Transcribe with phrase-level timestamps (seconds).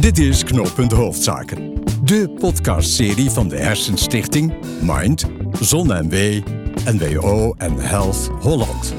[0.00, 1.72] Dit is Knooppunt Hoofdzaken.
[2.04, 5.24] De podcastserie van de Hersenstichting, Mind,
[5.60, 6.42] ZonMW,
[6.84, 8.94] NWO en Health Holland.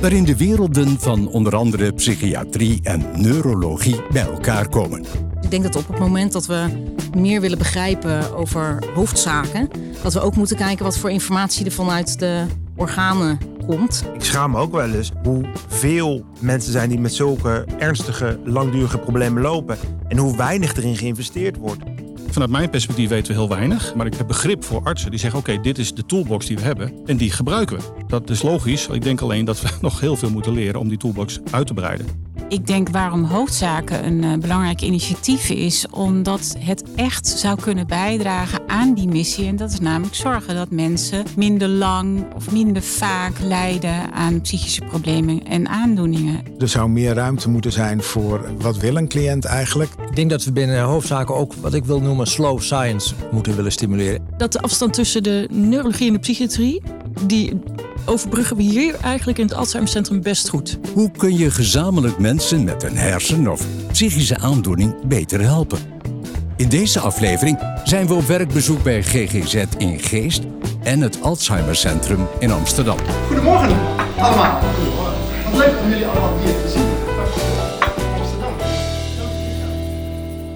[0.00, 5.04] Waarin de werelden van onder andere psychiatrie en neurologie bij elkaar komen.
[5.40, 6.66] Ik denk dat op het moment dat we
[7.16, 9.68] meer willen begrijpen over hoofdzaken,
[10.02, 12.46] dat we ook moeten kijken wat voor informatie er vanuit de
[12.76, 14.04] organen komt.
[14.14, 19.42] Ik schaam me ook wel eens hoeveel mensen zijn die met zulke ernstige, langdurige problemen
[19.42, 19.78] lopen.
[20.08, 21.82] En hoe weinig erin geïnvesteerd wordt.
[22.30, 23.94] Vanuit mijn perspectief weten we heel weinig.
[23.94, 26.62] Maar ik heb begrip voor artsen die zeggen: oké, dit is de toolbox die we
[26.62, 27.82] hebben en die gebruiken we.
[28.06, 28.86] Dat is logisch.
[28.86, 31.74] Ik denk alleen dat we nog heel veel moeten leren om die toolbox uit te
[31.74, 32.06] breiden.
[32.48, 38.60] Ik denk waarom hoofdzaken een uh, belangrijk initiatief is, omdat het echt zou kunnen bijdragen
[38.66, 39.46] aan die missie.
[39.46, 44.80] En dat is namelijk zorgen dat mensen minder lang of minder vaak lijden aan psychische
[44.80, 46.40] problemen en aandoeningen.
[46.58, 49.90] Er zou meer ruimte moeten zijn voor wat wil een cliënt eigenlijk.
[50.10, 53.72] Ik denk dat we binnen hoofdzaken ook wat ik wil noemen slow science moeten willen
[53.72, 54.26] stimuleren.
[54.36, 56.82] Dat de afstand tussen de neurologie en de psychiatrie,
[57.26, 57.60] die
[58.08, 60.78] overbruggen we hier eigenlijk in het Alzheimercentrum best goed.
[60.94, 65.78] Hoe kun je gezamenlijk mensen met een hersen- of psychische aandoening beter helpen?
[66.56, 70.42] In deze aflevering zijn we op werkbezoek bij GGZ in Geest
[70.82, 72.98] en het Alzheimercentrum in Amsterdam.
[73.26, 73.76] Goedemorgen
[74.18, 74.60] allemaal.
[74.74, 75.18] Goedemorgen.
[75.50, 76.86] Wat leuk om jullie allemaal hier te zien.
[78.18, 78.52] Amsterdam.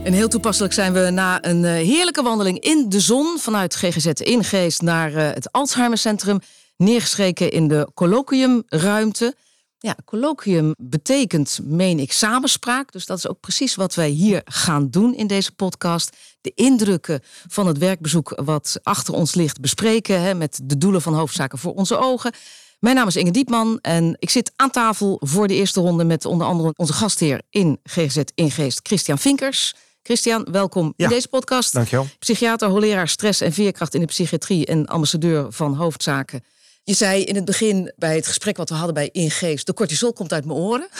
[0.04, 4.06] En heel toepasselijk zijn we na een eh, heerlijke wandeling in de zon vanuit GGZ
[4.06, 6.38] in Geest naar eh, het Alzheimercentrum
[6.82, 9.34] neergeschreven in de colloquiumruimte.
[9.78, 12.92] Ja, colloquium betekent, meen ik, samenspraak.
[12.92, 16.16] Dus dat is ook precies wat wij hier gaan doen in deze podcast.
[16.40, 20.22] De indrukken van het werkbezoek wat achter ons ligt bespreken.
[20.22, 22.32] Hè, met de doelen van hoofdzaken voor onze ogen.
[22.78, 26.24] Mijn naam is Inge Diepman en ik zit aan tafel voor de eerste ronde met
[26.24, 29.74] onder andere onze gastheer in GGZ Ingeest, Christian Vinkers.
[30.02, 31.72] Christian, welkom Ja, in deze podcast.
[31.72, 32.06] Dankjewel.
[32.18, 36.44] Psychiater, hoogleraar stress en veerkracht in de psychiatrie en ambassadeur van hoofdzaken.
[36.84, 40.12] Je zei in het begin bij het gesprek wat we hadden bij Ingeest, de cortisol
[40.12, 40.88] komt uit mijn oren.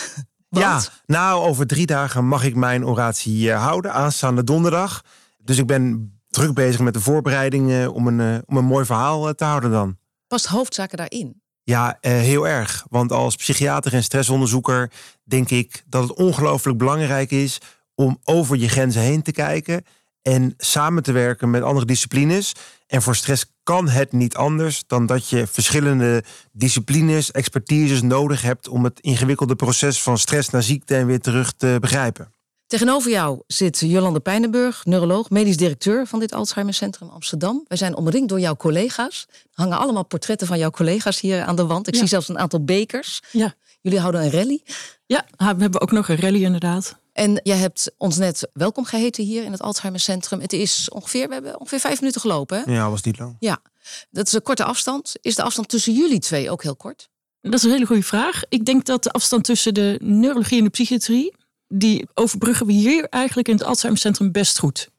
[0.49, 0.65] Want?
[0.65, 5.03] Ja, nou, over drie dagen mag ik mijn oratie eh, houden, aanstaande donderdag.
[5.37, 9.27] Dus ik ben druk bezig met de voorbereidingen om een, eh, om een mooi verhaal
[9.27, 9.97] eh, te houden dan.
[10.27, 11.41] Past hoofdzaken daarin?
[11.63, 12.85] Ja, heel erg.
[12.89, 14.91] Want als psychiater en stressonderzoeker
[15.23, 17.57] denk ik dat het ongelooflijk belangrijk is
[17.95, 19.83] om over je grenzen heen te kijken
[20.21, 22.53] en samen te werken met andere disciplines.
[22.87, 28.67] En voor stress kan het niet anders dan dat je verschillende disciplines, expertises nodig hebt
[28.67, 32.31] om het ingewikkelde proces van stress naar ziekte en weer terug te begrijpen.
[32.67, 37.63] Tegenover jou zit Jolande Pijnenburg, neuroloog, medisch directeur van dit Alzheimercentrum Amsterdam.
[37.67, 39.25] Wij zijn omringd door jouw collega's.
[39.31, 41.87] Er hangen allemaal portretten van jouw collega's hier aan de wand.
[41.87, 41.99] Ik Ja.
[41.99, 43.21] zie zelfs een aantal bekers.
[43.31, 43.53] Ja.
[43.81, 44.61] Jullie houden een rally.
[45.05, 46.95] Ja, we hebben ook nog een rally inderdaad.
[47.13, 50.39] En jij hebt ons net welkom geheten hier in het Alzheimercentrum.
[50.39, 52.63] Het is ongeveer, we hebben ongeveer vijf minuten gelopen.
[52.63, 52.71] Hè?
[52.71, 53.35] Ja, was niet lang.
[53.39, 53.61] Ja,
[54.09, 55.13] dat is een korte afstand.
[55.21, 57.09] Is de afstand tussen jullie twee ook heel kort?
[57.41, 58.41] Dat is een hele goede vraag.
[58.49, 61.35] Ik denk dat de afstand tussen de neurologie en de psychiatrie,
[61.67, 64.89] die overbruggen we hier eigenlijk in het Alzheimercentrum best goed.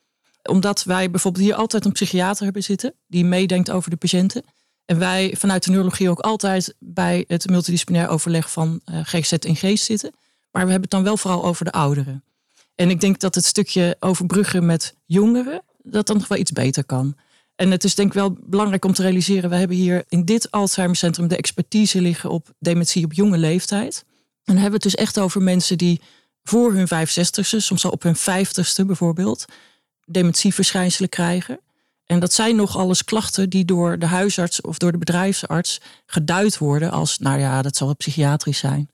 [0.43, 4.45] Omdat wij bijvoorbeeld hier altijd een psychiater hebben zitten die meedenkt over de patiënten.
[4.85, 9.57] En wij vanuit de neurologie ook altijd bij het multidisciplinair overleg van eh, GGZ in
[9.57, 10.13] Geest zitten.
[10.55, 12.25] Maar we hebben het dan wel vooral over de ouderen.
[12.75, 16.85] En ik denk dat het stukje overbruggen met jongeren, dat dan nog wel iets beter
[16.85, 17.17] kan.
[17.57, 20.51] En het is denk ik wel belangrijk om te realiseren, we hebben hier in dit
[20.51, 24.05] Alzheimercentrum de expertise liggen op dementie op jonge leeftijd.
[24.07, 26.01] En dan hebben we het dus echt over mensen die
[26.43, 29.45] voor hun 65ste, soms al op hun 50ste bijvoorbeeld,
[30.05, 31.61] dementieverschijnselen krijgen.
[32.05, 36.59] En dat zijn nog alles klachten die door de huisarts of door de bedrijfsarts geduid
[36.59, 38.89] worden als, nou ja, dat zal psychiatrisch zijn.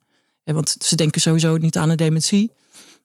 [0.54, 2.50] Want ze denken sowieso niet aan een dementie.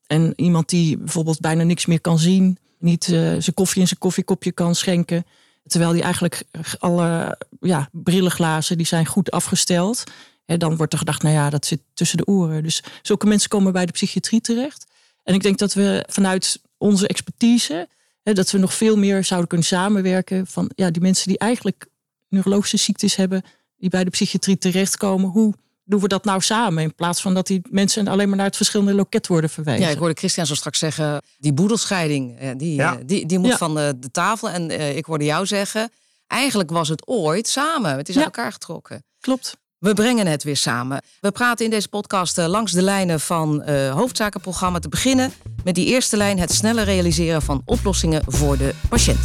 [0.07, 4.00] En iemand die bijvoorbeeld bijna niks meer kan zien, niet eh, zijn koffie in zijn
[4.00, 5.25] koffiekopje kan schenken,
[5.67, 6.44] terwijl die eigenlijk
[6.79, 10.03] alle ja, brillenglazen die zijn goed afgesteld.
[10.45, 12.63] Hè, dan wordt er gedacht, nou ja, dat zit tussen de oren.
[12.63, 14.85] Dus zulke mensen komen bij de psychiatrie terecht.
[15.23, 17.88] En ik denk dat we vanuit onze expertise,
[18.24, 21.88] hè, dat we nog veel meer zouden kunnen samenwerken van ja, die mensen die eigenlijk
[22.30, 23.44] neurologische ziektes hebben,
[23.77, 25.30] die bij de psychiatrie terechtkomen.
[25.30, 25.53] Hoe
[25.86, 26.84] doen we dat nou samen?
[26.84, 29.82] In plaats van dat die mensen alleen maar naar het verschillende loket worden verwezen.
[29.86, 32.94] Ja, ik hoorde Christian zo straks zeggen, die boedelscheiding, eh, die, Ja.
[32.94, 33.58] eh, die, die moet Ja.
[33.58, 34.50] van de, de tafel.
[34.50, 35.90] En eh, ik hoorde jou zeggen,
[36.28, 37.98] eigenlijk was het ooit samen.
[37.98, 38.24] Het is Ja.
[38.24, 39.04] uit elkaar getrokken.
[39.20, 39.56] Klopt.
[39.78, 41.02] We brengen het weer samen.
[41.20, 45.34] We praten in deze podcast langs de lijnen van eh hoofdzakenprogramma te beginnen
[45.64, 49.20] met die eerste lijn het sneller realiseren van oplossingen voor de patiënt.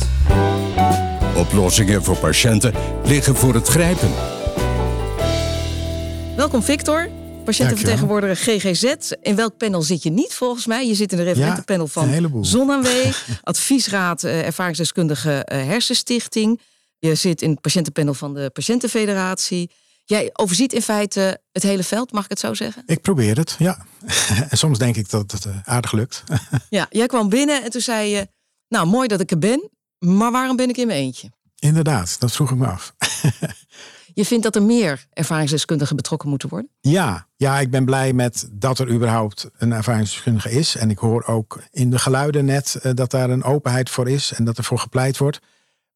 [1.37, 2.73] Oplossingen voor patiënten
[3.05, 4.11] liggen voor het grijpen.
[6.41, 7.09] Welkom Victor,
[7.45, 9.13] patiëntenvertegenwoordiger GGZ.
[9.23, 10.87] In welk panel zit je niet volgens mij?
[10.87, 12.45] Je zit in de referentenpanel een van.
[12.45, 12.87] ZonAMW,
[13.43, 16.61] adviesraad eh, ervaringsdeskundige eh, hersenstichting.
[16.99, 19.71] Je zit in het patiëntenpanel van de Patiëntenfederatie.
[20.05, 22.83] Jij overziet in feite het hele veld, mag ik het zo zeggen?
[22.87, 23.85] Ik probeer het, ja.
[24.51, 26.23] en soms denk ik dat het eh, aardig lukt.
[26.69, 28.29] Ja, jij kwam binnen en toen zei je...
[28.69, 31.31] Nou, mooi dat ik er ben, maar waarom ben ik in mijn eentje?
[31.59, 32.95] Inderdaad, dat vroeg ik me af.
[34.15, 36.71] Je vindt dat er meer ervaringsdeskundigen betrokken moeten worden?
[36.81, 40.77] Ja, ja, ik ben blij met dat er überhaupt een ervaringsdeskundige is.
[40.77, 44.33] En ik hoor ook in de geluiden net eh, dat daar een openheid voor is
[44.33, 45.41] en dat er voor gepleit wordt.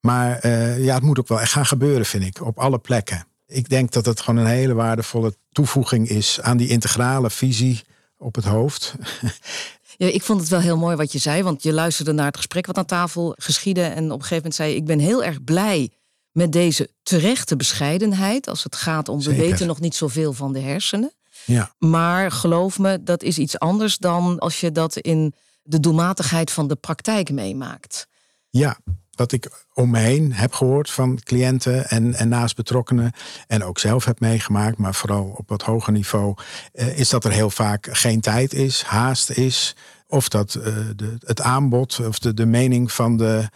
[0.01, 3.27] Maar eh, ja, het moet ook wel echt gaan gebeuren, vind ik, op alle plekken.
[3.47, 7.83] Ik denk dat het gewoon een hele waardevolle toevoeging is aan die integrale visie
[8.19, 8.95] op het hoofd.
[9.97, 12.37] Ja, ik vond het wel heel mooi wat je zei, want je luisterde naar het
[12.37, 13.83] gesprek wat aan tafel geschiedde.
[13.83, 15.91] En op een gegeven moment zei je, ik ben heel erg blij
[16.35, 18.49] met deze terechte bescheidenheid.
[18.49, 21.13] Als het gaat om, we weten nog niet zoveel van de hersenen.
[21.45, 26.51] Ja, Maar geloof me, dat is iets anders dan als je dat in de doelmatigheid
[26.51, 28.07] van de praktijk meemaakt.
[28.51, 28.79] ja,
[29.15, 33.13] wat ik om me heen heb gehoord van cliënten en, en naast betrokkenen
[33.47, 36.35] en ook zelf heb meegemaakt, maar vooral op wat hoger niveau,
[36.73, 39.77] eh, is dat er heel vaak geen tijd is, haast is,
[40.07, 43.49] of dat eh, de, het aanbod of de, de mening van de,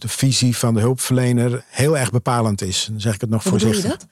[0.00, 2.86] de visie van de hulpverlener heel erg bepalend is.
[2.90, 3.90] Dan zeg ik het nog Hoe voorzichtig.
[3.90, 4.06] dat?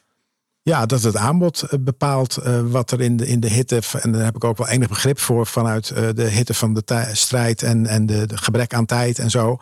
[0.62, 4.12] Ja, dat het aanbod eh, bepaalt eh, wat er in de, in de hitte, en
[4.12, 7.62] daar heb ik ook wel enig begrip voor vanuit eh, de hitte van de strijd
[7.62, 9.58] en, en de, de gebrek aan tijd en zo.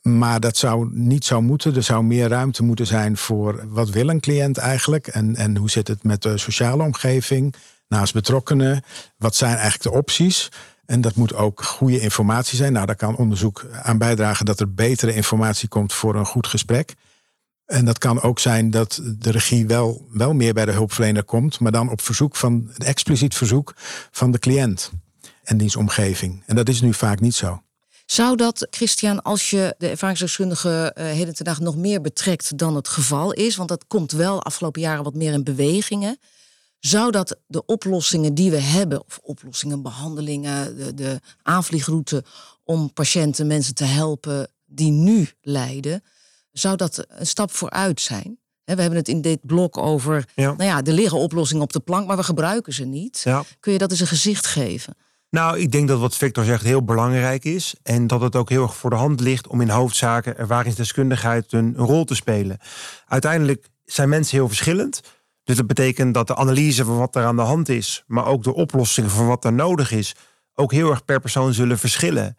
[0.00, 1.76] Maar dat zou niet zo moeten.
[1.76, 5.06] Er zou meer ruimte moeten zijn voor wat wil een cliënt eigenlijk?
[5.06, 7.54] En, en hoe zit het met de sociale omgeving?
[7.88, 8.82] Naast betrokkenen,
[9.16, 10.48] wat zijn eigenlijk de opties?
[10.90, 12.72] En dat moet ook goede informatie zijn.
[12.72, 16.94] Nou, daar kan onderzoek aan bijdragen dat er betere informatie komt voor een goed gesprek.
[17.66, 21.60] En dat kan ook zijn dat de regie wel, wel meer bij de hulpverlener komt,
[21.60, 23.74] maar dan op verzoek van, expliciet verzoek
[24.10, 24.90] van de cliënt
[25.44, 26.42] en diens omgeving.
[26.46, 27.62] En dat is nu vaak niet zo.
[28.06, 32.76] Zou dat, Christian, als je de ervaringsdeskundige eh, heden ten dag nog meer betrekt dan
[32.76, 36.18] het geval is, want dat komt wel afgelopen jaren wat meer in bewegingen,
[36.80, 42.24] zou dat de oplossingen die we hebben, of oplossingen, behandelingen, de, de aanvliegroute
[42.64, 46.02] om patiënten, mensen te helpen die nu lijden,
[46.52, 48.38] zou dat een stap vooruit zijn?
[48.64, 50.46] We hebben het in dit blok over, Ja.
[50.52, 53.20] nou ja, er liggen oplossingen op de plank, maar we gebruiken ze niet.
[53.24, 53.42] Ja.
[53.60, 54.96] Kun je dat eens een gezicht geven?
[55.30, 57.74] Nou, ik denk dat wat Victor zegt heel belangrijk is.
[57.82, 61.64] En dat het ook heel erg voor de hand ligt om in hoofdzaken ervaringsdeskundigheid een,
[61.76, 62.58] een rol te spelen.
[63.06, 65.00] Uiteindelijk zijn mensen heel verschillend.
[65.50, 68.42] Dus dat betekent dat de analyse van wat er aan de hand is, maar ook
[68.42, 70.14] de oplossingen van wat er nodig is,
[70.54, 72.38] ook heel erg per persoon zullen verschillen.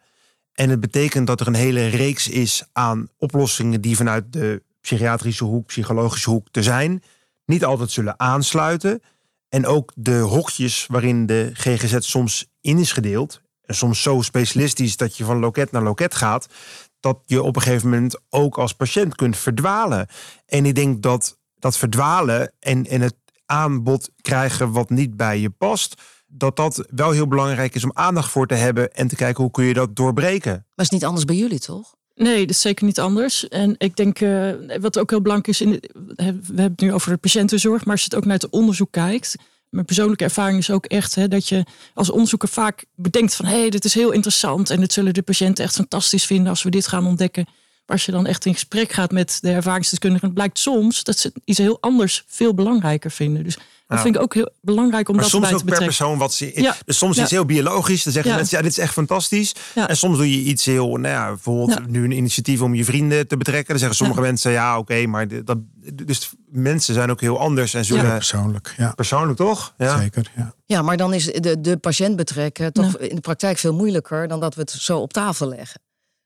[0.52, 5.44] En het betekent dat er een hele reeks is aan oplossingen die vanuit de psychiatrische
[5.44, 7.02] hoek, psychologische hoek te zijn,
[7.44, 9.02] niet altijd zullen aansluiten.
[9.48, 14.96] En ook de hokjes waarin de GGZ soms in is gedeeld, en soms zo specialistisch
[14.96, 16.46] dat je van loket naar loket gaat,
[17.00, 20.06] dat je op een gegeven moment ook als patiënt kunt verdwalen.
[20.46, 23.14] En ik denk dat dat verdwalen en, en het
[23.46, 28.30] aanbod krijgen wat niet bij je past, dat dat wel heel belangrijk is om aandacht
[28.30, 30.52] voor te hebben en te kijken hoe kun je dat doorbreken.
[30.52, 31.94] Maar is niet anders bij jullie, toch?
[32.14, 33.48] Nee, dat is zeker niet anders.
[33.48, 34.50] En ik denk, eh,
[34.80, 37.92] wat ook heel belangrijk is, in de- we hebben het nu over de patiëntenzorg, maar
[37.92, 39.36] als je het ook naar het onderzoek kijkt.
[39.68, 43.58] Mijn persoonlijke ervaring is ook echt hè, dat je als onderzoeker vaak bedenkt van hé,
[43.60, 46.70] hey, dit is heel interessant en dit zullen de patiënten echt fantastisch vinden als we
[46.70, 47.46] dit gaan ontdekken.
[47.86, 51.58] Als je dan echt in gesprek gaat met de ervaringsdeskundigen, blijkt soms dat ze iets
[51.58, 53.44] heel anders veel belangrijker vinden.
[53.44, 53.64] Dus dat
[53.98, 54.02] Ja.
[54.02, 56.06] vind ik ook heel belangrijk om Maar dat soms erbij ook te per betrekken.
[56.06, 56.62] persoon wat ze.
[56.62, 56.76] Ja.
[56.84, 57.22] Dus soms Ja.
[57.22, 58.02] iets heel biologisch.
[58.02, 58.36] Dan zeggen Ja.
[58.36, 59.54] mensen, ja, dit is echt fantastisch.
[59.74, 59.88] Ja.
[59.88, 61.84] En soms doe je iets heel, nou ja, bijvoorbeeld Ja.
[61.88, 63.68] nu een initiatief om je vrienden te betrekken.
[63.68, 64.26] Dan zeggen sommige Ja.
[64.26, 65.58] mensen, ja, oké, maar dat,
[65.94, 68.92] dus mensen zijn ook heel anders en zullen Ja, persoonlijk, ja.
[68.92, 69.74] persoonlijk toch?
[69.78, 69.98] Ja.
[69.98, 70.54] Zeker, ja.
[70.66, 74.40] Ja, maar dan is de, de patiënt betrekken toch in de praktijk veel moeilijker dan
[74.40, 75.80] dat we het zo op tafel leggen.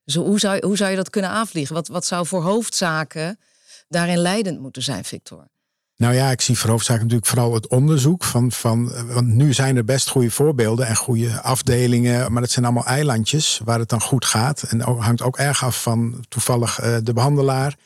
[0.07, 1.75] Dus hoe zou, hoe zou je dat kunnen aanvliegen?
[1.75, 3.39] Wat, wat zou voor hoofdzaken
[3.89, 5.49] daarin leidend moeten zijn, Victor?
[5.97, 8.25] Nou ja, ik zie voor hoofdzaak natuurlijk vooral het onderzoek.
[8.25, 12.33] Van, van, eh, want nu zijn er best goede voorbeelden en goede afdelingen.
[12.33, 14.63] Maar dat zijn allemaal eilandjes waar het dan goed gaat.
[14.63, 17.77] En hangt ook erg af van toevallig eh, de behandelaar.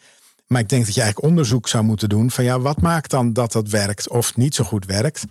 [0.47, 2.31] Maar ik denk dat je eigenlijk onderzoek zou moeten doen.
[2.31, 5.25] Van ja, wat maakt dan dat dat werkt of niet zo goed werkt?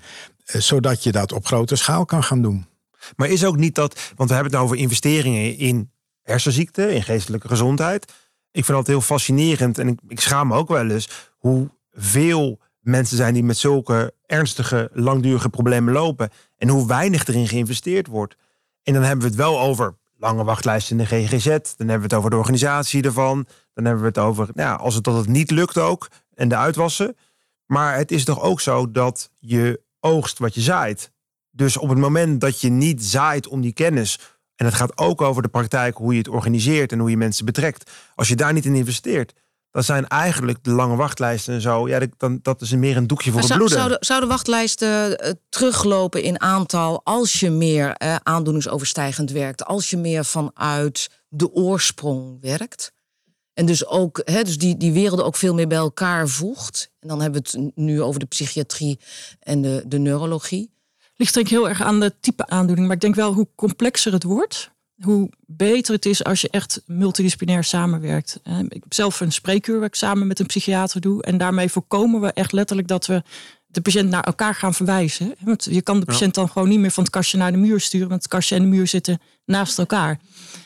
[0.45, 2.67] Eh, zodat je dat op grote schaal kan gaan doen.
[3.15, 5.91] Maar is ook niet dat, want we hebben het nou over investeringen in
[6.29, 8.13] hersenziekten, in geestelijke gezondheid.
[8.51, 13.17] Ik vind dat heel fascinerend en ik, ik schaam me ook wel eens hoeveel mensen
[13.17, 18.35] zijn die met zulke ernstige, langdurige problemen lopen en hoe weinig erin geïnvesteerd wordt.
[18.83, 22.03] En dan hebben we het wel over lange wachtlijsten in de GGZ, dan hebben we
[22.03, 25.15] het over de organisatie ervan, dan hebben we het over, nou ja, als het dat
[25.15, 27.17] het niet lukt ook en de uitwassen.
[27.65, 31.11] Maar het is toch ook zo dat je oogst wat je zaait.
[31.51, 34.19] Dus op het moment dat je niet zaait om die kennis,
[34.59, 37.45] en het gaat ook over de praktijk, hoe je het organiseert en hoe je mensen
[37.45, 37.91] betrekt.
[38.15, 39.33] Als je daar niet in investeert,
[39.71, 43.31] dan zijn eigenlijk de lange wachtlijsten en zo, ja, dan, dat is meer een doekje
[43.31, 43.77] voor Maar het zou, bloeden.
[43.77, 49.97] zouden, zouden wachtlijsten eh, teruglopen in aantal als je meer eh, aandoeningsoverstijgend werkt, als je
[49.97, 52.91] meer vanuit de oorsprong werkt?
[53.53, 56.91] En dus ook hè, dus die, die werelden ook veel meer bij elkaar voegt.
[56.99, 58.99] En dan hebben we het nu over de psychiatrie
[59.39, 60.71] en de, de neurologie.
[61.19, 62.87] Ligt denk ik heel erg aan de type aandoening.
[62.87, 64.71] Maar ik denk wel hoe complexer het wordt,
[65.01, 68.39] hoe beter het is als je echt multidisciplinair samenwerkt.
[68.43, 71.23] Eh, Ik heb zelf een spreekuur waar ik samen met een psychiater doe.
[71.23, 73.23] En daarmee voorkomen we echt letterlijk dat we
[73.67, 75.35] de patiënt naar elkaar gaan verwijzen.
[75.39, 77.79] Want je kan de patiënt dan gewoon niet meer van het kastje naar de muur
[77.79, 78.09] sturen.
[78.09, 79.19] Want het kastje en de muur zitten
[79.49, 80.19] naast elkaar.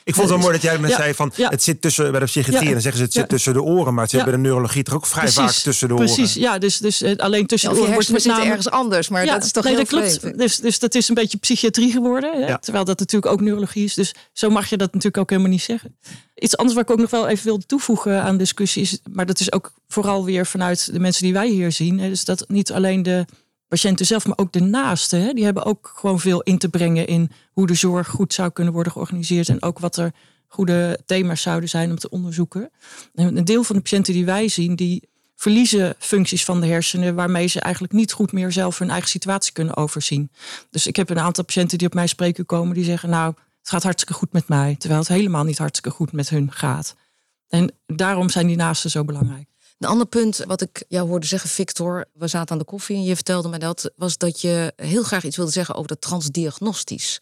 [0.06, 1.50] Ik vond het wel mooi dat jij Ja, zei van ja.
[1.50, 2.68] het zit tussen bij de psychiatrie Ja.
[2.68, 3.28] en dan zeggen ze het zit Ja.
[3.28, 5.94] tussen de oren, maar het zit bij de neurologie toch ook vrij vaak tussen de
[5.94, 6.06] oren.
[6.06, 8.58] Precies, ja, dus, dus eh, alleen tussen Of de je oren wordt hersenen met name...
[8.58, 10.38] ergens anders, maar dat is toch nee, heel dat klopt.
[10.38, 12.42] Dus, dus dat is een beetje psychiatrie geworden.
[12.42, 12.48] Hè?
[12.48, 12.58] Ja.
[12.58, 13.94] Terwijl dat natuurlijk ook neurologie is.
[13.94, 15.98] Dus zo mag je dat natuurlijk ook helemaal niet zeggen.
[16.36, 19.00] Iets anders wat ik ook nog wel even wilde toevoegen aan de discussie is...
[19.12, 22.00] maar dat is ook vooral weer vanuit de mensen die wij hier zien.
[22.00, 22.10] Hè?
[22.10, 23.26] Dus dat niet alleen de
[23.74, 25.22] patiënten zelf, maar ook de naasten...
[25.22, 25.34] Hè?
[25.34, 27.08] die hebben ook gewoon veel in te brengen...
[27.08, 29.50] in hoe de zorg goed zou kunnen worden georganiseerd...
[29.50, 30.12] en ook wat er
[30.48, 32.72] goede thema's zouden zijn om te onderzoeken.
[33.16, 34.76] En een deel van de patiënten die wij zien...
[34.76, 39.10] die verliezen functies van de hersenen waarmee ze eigenlijk niet goed meer zelf hun eigen
[39.10, 40.32] situatie kunnen overzien.
[40.70, 43.70] Dus ik heb een aantal patiënten die op mij spreken komen die zeggen nou het
[43.70, 46.96] gaat hartstikke goed met mij, terwijl het helemaal niet hartstikke goed met hun gaat.
[47.48, 49.53] En daarom zijn die naasten zo belangrijk.
[49.84, 53.04] Een ander punt wat ik jou hoorde zeggen, Victor, we zaten aan de koffie en
[53.04, 57.22] je vertelde me dat, was dat je heel graag iets wilde zeggen over dat transdiagnostisch.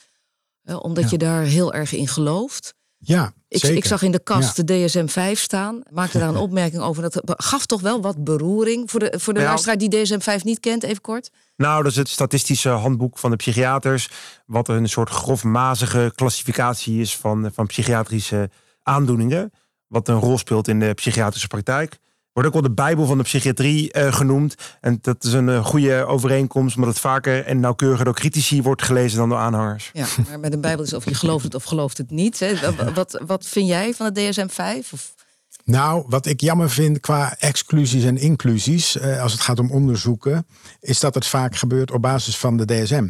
[0.66, 1.10] Omdat Ja.
[1.12, 2.74] je daar heel erg in gelooft.
[2.98, 3.78] Ja, Ik, zeker.
[3.78, 4.64] ik zag in de kast Ja.
[4.64, 5.82] de DSM-5 staan.
[5.92, 7.02] Maakte daar een opmerking over.
[7.02, 8.92] Dat gaf toch wel wat beroering.
[8.92, 11.30] Voor de, voor de luisteraar die DSM-5 niet kent, even kort.
[11.56, 14.10] Nou, dat is het statistische handboek van de psychiaters.
[14.46, 18.50] Wat een soort grofmazige klassificatie is van, van psychiatrische
[18.84, 19.52] aandoeningen.
[19.88, 22.00] Wat een rol speelt in de psychiatrische praktijk.
[22.34, 24.56] Wordt ook wel de Bijbel van de psychiatrie eh, genoemd.
[24.82, 28.82] En dat is een eh, goede overeenkomst, omdat het vaker en nauwkeuriger door critici wordt
[28.82, 29.90] gelezen dan door aanhangers.
[29.94, 32.40] Ja, maar met een Bijbel is of je gelooft het of gelooft het niet.
[32.40, 32.60] Hè.
[32.60, 34.94] Wat, wat, wat vind jij van de DSM-5?
[34.94, 35.14] Of,
[35.64, 40.48] Nou, wat ik jammer vind qua exclusies en inclusies, eh, als het gaat om onderzoeken,
[40.80, 43.08] is dat het vaak gebeurt op basis van de DSM.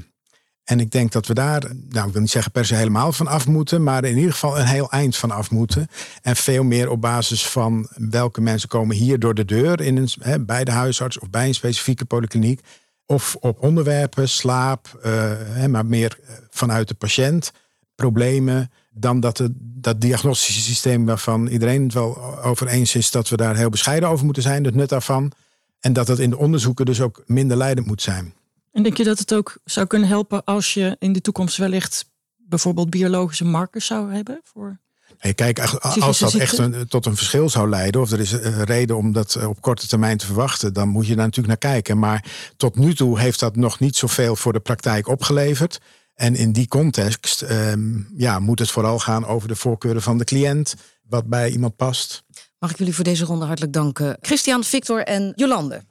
[0.63, 3.27] En ik denk dat we daar, nou ik wil niet zeggen per se helemaal van
[3.27, 5.87] af moeten, maar in ieder geval een heel eind van af moeten.
[6.21, 10.09] En veel meer op basis van welke mensen komen hier door de deur in een,
[10.19, 12.61] hè, bij de huisarts of bij een specifieke polykliniek.
[13.05, 17.51] Of op onderwerpen, slaap, eh, hè, maar meer eh, vanuit de patiënt,
[17.95, 18.71] problemen.
[18.93, 23.37] Dan dat het, dat diagnostische systeem waarvan iedereen het wel over eens is dat we
[23.37, 25.31] daar heel bescheiden over moeten zijn, het nut daarvan.
[25.79, 28.33] En dat het in de onderzoeken dus ook minder leidend moet zijn.
[28.71, 32.05] En denk je dat het ook zou kunnen helpen als je in de toekomst wellicht
[32.37, 34.41] bijvoorbeeld biologische markers zou hebben?
[34.43, 34.79] Voor...
[35.17, 38.63] Hey, kijk, als- dat echt een, tot een verschil zou leiden, of er is een
[38.63, 41.71] reden om dat eh, op korte termijn te verwachten, dan moet je daar natuurlijk naar
[41.71, 41.99] kijken.
[41.99, 42.25] Maar
[42.57, 45.79] tot nu toe heeft dat nog niet zoveel voor de praktijk opgeleverd.
[46.15, 50.23] En in die context ehm, ja, moet het vooral gaan over de voorkeuren van de
[50.23, 50.75] cliënt,
[51.09, 52.23] wat bij iemand past.
[52.59, 54.17] mag ik jullie voor deze ronde hartelijk danken.
[54.21, 55.83] Christian, Victor en Jolande.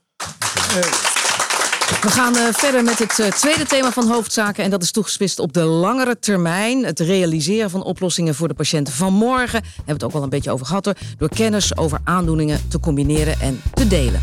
[2.01, 4.63] We gaan eh, verder met het eh, tweede thema van hoofdzaken.
[4.63, 6.85] En dat is toegespitst op de langere termijn.
[6.85, 9.61] Het realiseren van oplossingen voor de patiënten van morgen.
[9.61, 10.85] Daar hebben we het ook al een beetje over gehad.
[10.85, 14.21] Hoor, door kennis over aandoeningen te combineren en te delen.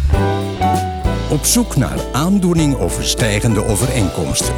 [1.30, 4.54] Op zoek naar aandoening overstijgende overeenkomsten.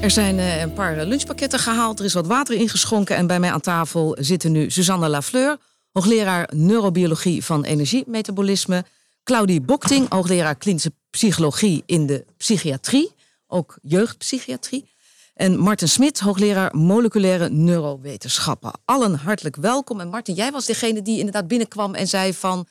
[0.00, 1.98] Er zijn eh, een paar lunchpakketten gehaald.
[1.98, 3.16] Er is wat water ingeschonken.
[3.16, 5.56] En bij mij aan tafel zitten nu Suzanne Lafleur,
[5.92, 8.84] hoogleraar neurobiologie van energiemetabolisme.
[9.26, 13.12] Claudie Bokting, hoogleraar klinische psychologie in de psychiatrie,
[13.46, 14.88] ook jeugdpsychiatrie.
[15.34, 18.72] En Martin Smit, hoogleraar moleculaire neurowetenschappen.
[18.84, 20.00] Allen hartelijk welkom.
[20.00, 22.66] En Martin, jij was degene die inderdaad binnenkwam en zei van...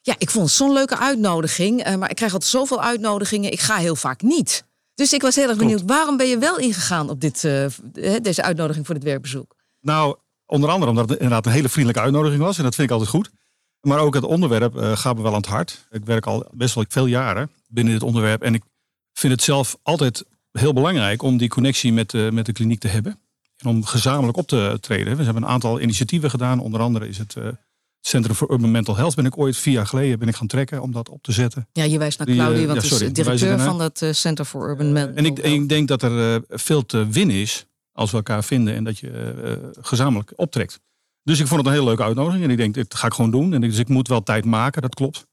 [0.00, 3.52] Ja, ik vond het zo'n leuke uitnodiging, eh, maar ik krijg altijd zoveel uitnodigingen.
[3.52, 4.64] Ik ga heel vaak niet.
[4.94, 7.72] Dus ik was heel erg benieuwd, waarom ben je wel ingegaan op dit, eh, eh,
[8.22, 9.56] deze uitnodiging voor dit werkbezoek?
[9.80, 12.56] Nou, onder andere omdat het inderdaad een hele vriendelijke uitnodiging was.
[12.58, 13.30] En dat vind ik altijd goed.
[13.84, 15.86] Maar ook het onderwerp eh, gaat me wel aan het hart.
[15.90, 18.42] Ik werk al best wel veel jaren binnen dit onderwerp.
[18.42, 18.62] En ik
[19.12, 22.88] vind het zelf altijd heel belangrijk om die connectie met, de met de kliniek te
[22.88, 23.18] hebben.
[23.56, 25.16] En om gezamenlijk op te treden.
[25.16, 26.60] We hebben een aantal initiatieven gedaan.
[26.60, 27.48] Onder andere is het eh,
[28.00, 29.14] Centrum for Urban Mental Health.
[29.14, 31.68] Ben ik ooit vier jaar geleden ben ik gaan trekken om dat op te zetten.
[31.72, 34.12] Ja, je wijst naar Die, eh, Claudie, want ja, sorry, is directeur van dat eh,
[34.12, 37.36] Center for Urban Mental En ik, en ik denk dat er eh, veel te winnen
[37.36, 40.80] is als we elkaar vinden en dat je eh, eh, gezamenlijk optrekt.
[41.24, 43.30] Dus ik vond het een hele leuke uitnodiging en ik denk, dit ga ik gewoon
[43.30, 43.52] doen.
[43.54, 45.26] En dus ik moet wel tijd maken, dat klopt.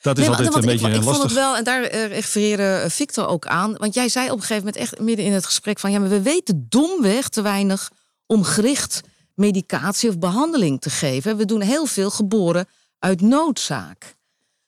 [0.00, 1.24] Dat is Nee, altijd een ik, beetje ik vond lastig.
[1.24, 3.76] het wel, en daar eh, refereerde Victor ook aan.
[3.76, 5.90] Want jij zei op een gegeven moment echt midden in het gesprek van...
[5.90, 7.90] ja, maar we weten domweg te weinig
[8.26, 9.00] om gericht
[9.34, 11.36] medicatie of behandeling te geven.
[11.36, 12.66] We doen heel veel geboren
[12.98, 14.16] uit noodzaak.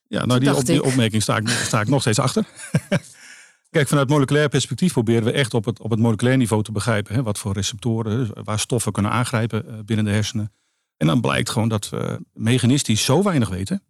[0.08, 2.44] Ja, nou die, op die opmerking sta ik, sta ik nog steeds achter.
[3.70, 7.14] Kijk, vanuit moleculair perspectief proberen we echt op het, op het moleculair niveau te begrijpen.
[7.14, 10.52] Hè, wat voor receptoren, dus waar stoffen kunnen aangrijpen eh, binnen de hersenen.
[11.00, 13.83] En dan blijkt gewoon dat we mechanistisch zo weinig weten.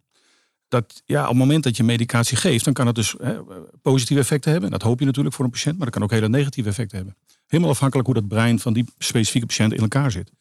[0.67, 3.37] Dat ja, op het moment dat je medicatie geeft, dan kan het dus hè,
[3.81, 4.71] positieve effecten hebben.
[4.71, 6.97] En dat hoop je natuurlijk voor een patiënt, maar dat kan ook hele negatieve effecten
[6.97, 7.17] hebben.
[7.47, 10.31] Helemaal afhankelijk hoe dat brein van die specifieke patiënt in elkaar zit.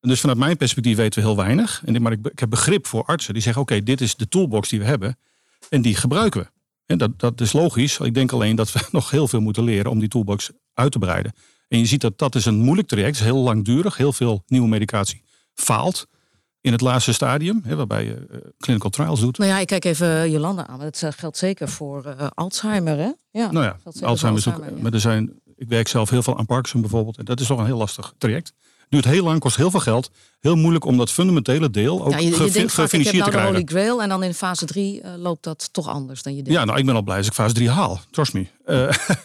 [0.00, 1.82] En dus vanuit mijn perspectief weten we heel weinig.
[1.84, 4.68] En, maar ik, ik heb begrip voor artsen die zeggen: oké, dit is de toolbox
[4.68, 5.18] die we hebben.
[5.68, 6.48] En die gebruiken we.
[6.86, 7.98] En dat, dat is logisch.
[7.98, 10.98] Ik denk alleen dat we nog heel veel moeten leren om die toolbox uit te
[10.98, 11.32] breiden.
[11.68, 13.18] En je ziet dat dat is een moeilijk traject.
[13.18, 13.96] Het is heel langdurig.
[13.96, 15.26] Heel veel nieuwe medicatie
[15.60, 16.06] faalt
[16.60, 17.60] in het laatste stadium.
[17.64, 19.38] Hè, waarbij je eh, clinical trials doet.
[19.38, 20.76] Nou ja, ik kijk even Jolanda aan.
[20.76, 23.10] maar Dat eh, geldt zeker voor eh, Alzheimer, hè?
[23.30, 24.54] Ja, nou ja, Alzheimer is ook.
[24.54, 24.82] Alzheimer, ja.
[24.82, 27.18] Maar er zijn, ik werk zelf heel veel aan Parkinson bijvoorbeeld.
[27.18, 28.52] En dat is toch een heel lastig traject.
[28.88, 30.10] Duurt heel lang, kost heel veel geld.
[30.40, 33.52] Heel moeilijk om dat fundamentele deel ook Ja, je, je denkt vaak, gefinancierd te krijgen.
[33.52, 36.58] Holy Grail en dan in fase 3 loopt dat toch anders dan je denkt.
[36.58, 38.00] Ja, nou, ik ben al blij als ik fase 3 haal.
[38.10, 38.46] Trust me.
[38.64, 38.94] Eh,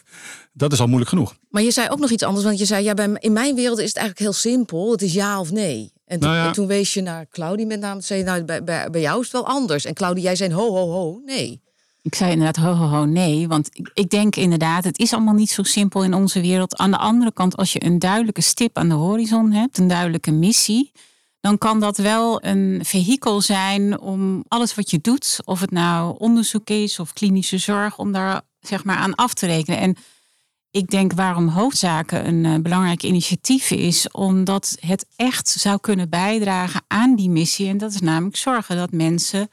[0.54, 1.36] dat is al moeilijk genoeg.
[1.50, 3.80] Maar je zei ook nog iets anders, want je zei, ja, bij, in mijn wereld
[3.80, 4.92] is het eigenlijk heel simpel.
[4.92, 5.92] Het is ja of nee.
[6.06, 6.48] En toen, Nou ja.
[6.48, 8.02] en toen wees je naar Claudie met name.
[8.02, 9.86] Zei nou, bij, bij, bij jou is het wel anders.
[9.86, 11.62] En Claudie, jij zei ho, ho, ho, nee.
[12.04, 13.48] Ik zei inderdaad ho, ho, ho, nee.
[13.48, 16.78] Want ik, denk inderdaad, het is allemaal niet zo simpel in onze wereld.
[16.78, 20.32] Aan de andere kant, als je een duidelijke stip aan de horizon hebt, een duidelijke
[20.32, 20.92] missie,
[21.40, 26.16] dan kan dat wel een vehikel zijn om alles wat je doet, of het nou
[26.18, 29.80] onderzoek is of klinische zorg, om daar zeg maar aan af te rekenen.
[29.80, 29.96] En
[30.72, 36.82] ik denk waarom hoofdzaken een eh, belangrijk initiatief is, omdat het echt zou kunnen bijdragen
[36.88, 37.68] aan die missie.
[37.68, 39.50] En dat is namelijk zorgen dat mensen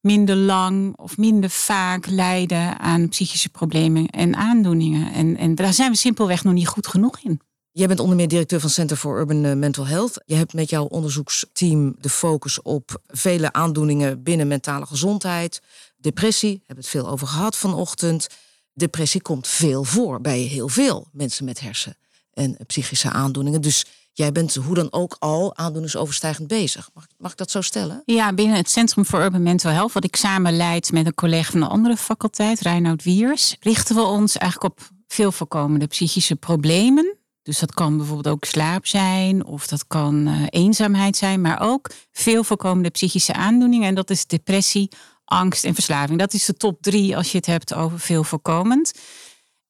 [0.00, 5.12] minder lang of minder vaak lijden aan psychische problemen en aandoeningen.
[5.12, 7.40] En, en daar zijn we simpelweg nog niet goed genoeg in.
[7.72, 10.22] Jij bent onder meer directeur van Center for Urban eh, Mental Health.
[10.24, 15.62] Je hebt met jouw onderzoeksteam de focus op vele aandoeningen binnen mentale gezondheid.
[15.96, 18.26] Depressie, hebben we het veel over gehad vanochtend.
[18.72, 21.96] Depressie komt veel voor bij heel veel mensen met hersen-
[22.32, 23.60] en psychische aandoeningen.
[23.60, 26.90] Dus jij bent hoe dan ook al aandoeningsoverstijgend bezig.
[26.94, 28.02] Mag, mag ik dat zo stellen?
[28.04, 31.50] Ja, binnen het Centrum voor Urban Mental Health, wat ik samen leid met een collega
[31.50, 37.14] van een andere faculteit, Reinoud Wiers, richten we ons eigenlijk op veel voorkomende psychische problemen.
[37.42, 41.90] Dus dat kan bijvoorbeeld ook slaap zijn, of dat kan eh, eenzaamheid zijn, maar ook
[42.12, 43.88] veel voorkomende psychische aandoeningen.
[43.88, 44.88] En dat is depressie,
[45.24, 46.18] angst en verslaving.
[46.18, 48.92] Dat is de top drie als je het hebt over veel voorkomend.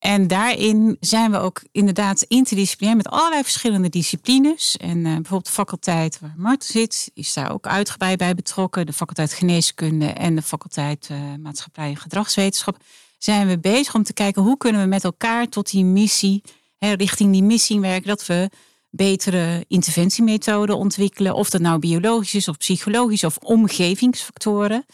[0.01, 4.77] En daarin zijn we ook inderdaad interdisciplinair met allerlei verschillende disciplines.
[4.77, 8.87] En eh, bijvoorbeeld de faculteit waar Mart zit, is daar ook uitgebreid bij betrokken.
[8.87, 12.77] De faculteit geneeskunde en de faculteit eh, maatschappij en gedragswetenschap.
[13.19, 16.43] Zijn we bezig om te kijken hoe kunnen we met elkaar tot die missie,
[16.79, 18.09] hè, richting die missie werken.
[18.09, 18.51] Dat we
[18.91, 21.35] betere interventiemethoden ontwikkelen.
[21.35, 24.87] Of dat nou biologisch is of psychologisch of omgevingsfactoren.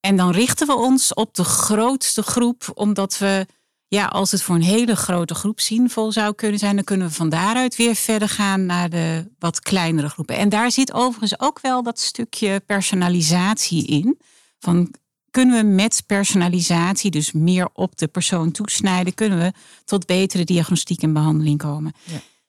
[0.00, 3.46] En dan richten we ons op de grootste groep, omdat we,
[3.94, 7.12] ja, als het voor een hele grote groep zinvol zou kunnen zijn, dan kunnen we
[7.12, 10.36] van daaruit weer verder gaan naar de wat kleinere groepen.
[10.36, 14.20] En daar zit overigens ook wel dat stukje personalisatie in.
[14.58, 14.94] Van
[15.30, 19.52] kunnen we met personalisatie, dus meer op de persoon toesnijden, kunnen we
[19.84, 21.92] tot betere diagnostiek en behandeling komen.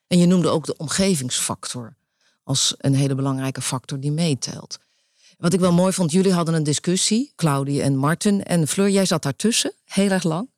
[0.08, 1.96] En je noemde ook de omgevingsfactor
[2.44, 4.80] als een hele belangrijke factor die meetelt.
[5.38, 9.06] Wat ik wel mooi vond, jullie hadden een discussie, Claudie en Martin en Fleur, jij
[9.06, 10.52] zat daartussen, heel erg lang.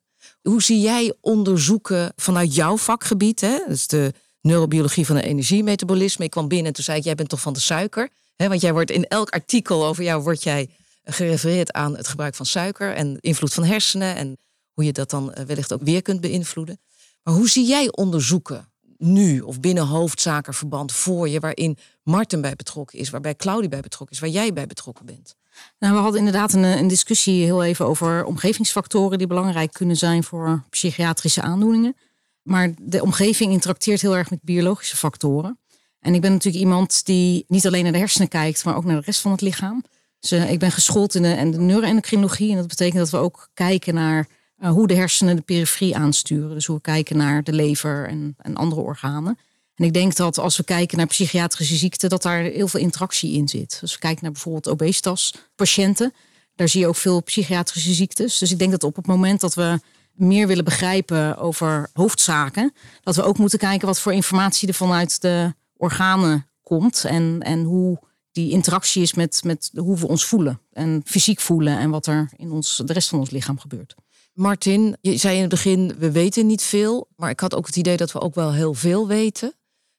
[0.48, 3.58] Hoe zie jij onderzoeken vanuit jouw vakgebied, hè?
[3.68, 6.24] dus de neurobiologie van het energiemetabolisme.
[6.24, 8.10] Ik kwam binnen en toen zei ik, jij bent toch van de suiker?
[8.36, 10.70] Want jij wordt in elk artikel over jou wordt jij
[11.04, 14.38] gerefereerd aan het gebruik van suiker en invloed van hersenen en
[14.72, 16.80] hoe je dat dan eh, wellicht ook weer kunt beïnvloeden.
[17.22, 22.98] Maar hoe zie jij onderzoeken nu of binnen hoofdzakenverband voor je, waarin Martin bij betrokken
[22.98, 25.36] is, waarbij Claudie bij betrokken is, waar jij bij betrokken bent?
[25.78, 30.24] Nou, we hadden inderdaad een, een discussie heel even over omgevingsfactoren die belangrijk kunnen zijn
[30.24, 31.96] voor psychiatrische aandoeningen.
[32.42, 35.58] Maar de omgeving interacteert heel erg met biologische factoren.
[36.00, 38.96] En ik ben natuurlijk iemand die niet alleen naar de hersenen kijkt, maar ook naar
[38.96, 39.84] de rest van het lichaam.
[40.20, 42.50] Dus eh, ik ben geschoold in de, in de neuroendocrinologie.
[42.50, 46.54] En dat betekent dat we ook kijken naar uh, hoe de hersenen de periferie aansturen.
[46.54, 49.38] Dus hoe we kijken naar de lever en andere organen.
[49.76, 53.32] En ik denk dat als we kijken naar psychiatrische ziekten, dat daar heel veel interactie
[53.32, 53.78] in zit.
[53.82, 56.12] Als we kijken naar bijvoorbeeld obesitas-patiënten,
[56.54, 58.38] daar zie je ook veel psychiatrische ziektes.
[58.38, 59.80] Dus ik denk dat op het moment dat we
[60.12, 65.20] meer willen begrijpen over hoofdzaken, dat we ook moeten kijken wat voor informatie er vanuit
[65.20, 67.98] de organen komt en, en hoe
[68.32, 70.60] die interactie is met, met hoe we ons voelen.
[70.72, 73.94] En fysiek voelen en wat er in ons, de rest van ons lichaam gebeurt.
[74.32, 77.08] Martin, je zei in het begin, we weten niet veel.
[77.16, 79.54] Maar ik had ook het idee dat we ook wel heel veel weten.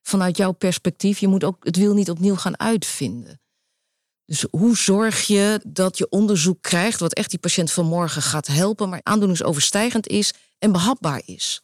[0.07, 3.39] Vanuit jouw perspectief, je moet ook het wiel niet opnieuw gaan uitvinden.
[4.25, 8.47] Dus hoe zorg je dat je onderzoek krijgt wat echt die patiënt van morgen gaat
[8.47, 11.61] helpen, maar aandoeningsoverstijgend is en behapbaar is?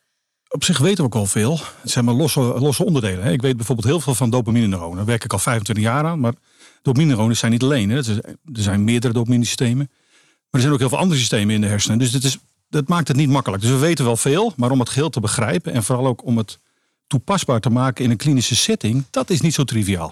[0.50, 1.60] Op zich weten we ook al veel.
[1.82, 3.26] Het zijn maar losse, losse onderdelen.
[3.26, 4.98] Ik weet bijvoorbeeld heel veel van dopamine-neuronen.
[4.98, 6.20] Daar werk ik al 25 jaar aan.
[6.20, 6.34] Maar
[6.82, 7.90] dopamine-neuronen zijn niet alleen.
[7.90, 8.22] Er
[8.54, 9.90] zijn meerdere dopamine-systemen.
[9.90, 11.98] Maar er zijn ook heel veel andere systemen in de hersenen.
[11.98, 12.38] Dus is,
[12.70, 13.62] dat maakt het niet makkelijk.
[13.62, 14.54] Dus we weten wel veel.
[14.56, 16.60] Maar om het geheel te begrijpen en vooral ook om het
[17.08, 20.10] toepasbaar te maken in een klinische setting, dat is niet zo triviaal.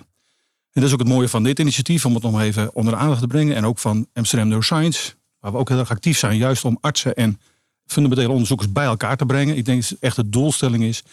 [0.72, 3.00] En dat is ook het mooie van dit initiatief, om het nog even onder de
[3.00, 3.56] aandacht te brengen.
[3.56, 7.16] En ook van Amsterdam Neuroscience, waar we ook heel erg actief zijn, juist om artsen
[7.16, 7.40] en
[7.86, 9.58] fundamentele onderzoekers bij elkaar te brengen.
[9.58, 11.04] Ik denk dat echt de doelstelling is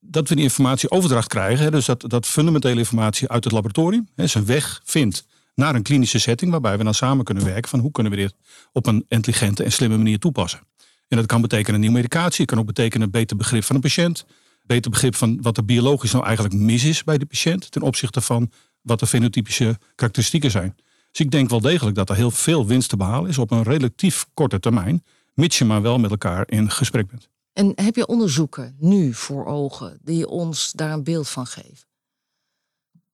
[0.00, 1.72] dat we die informatie overdracht krijgen.
[1.72, 6.18] Dus dat, dat fundamentele informatie uit het laboratorium hè, zijn weg vindt naar een klinische
[6.18, 8.34] setting, waarbij we dan samen kunnen werken van hoe kunnen we dit
[8.72, 10.60] op een intelligente en slimme manier toepassen.
[11.08, 13.82] En dat kan betekenen nieuwe medicatie, het kan ook betekenen een beter begrip van een
[13.82, 14.26] patiënt,
[14.70, 18.20] beter begrip van wat er biologisch nou eigenlijk mis is bij de patiënt ten opzichte
[18.20, 20.76] van wat de fenotypische karakteristieken zijn.
[21.10, 23.62] Dus ik denk wel degelijk dat er heel veel winst te behalen is op een
[23.62, 25.04] relatief korte termijn,
[25.34, 27.28] mits je maar wel met elkaar in gesprek bent.
[27.52, 31.88] En heb je onderzoeken nu voor ogen die ons daar een beeld van geven?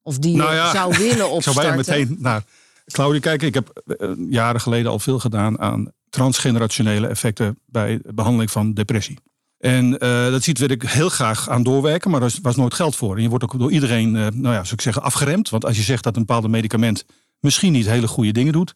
[0.02, 1.62] Of die Nou je ja, zou willen Ik zou opstarten?
[1.62, 2.44] bijna meteen naar
[2.86, 3.46] Claudia kijken.
[3.46, 9.18] Ik heb eh, jaren geleden al veel gedaan aan transgenerationele effecten bij behandeling van depressie.
[9.58, 12.96] En eh, dat ziet wil ik heel graag aan doorwerken, maar daar was nooit geld
[12.96, 13.16] voor.
[13.16, 15.48] En je wordt ook door iedereen, eh, nou ja, zou ik zeggen, afgeremd.
[15.48, 17.04] Want als je zegt dat een bepaald medicament
[17.40, 18.74] misschien niet hele goede dingen doet,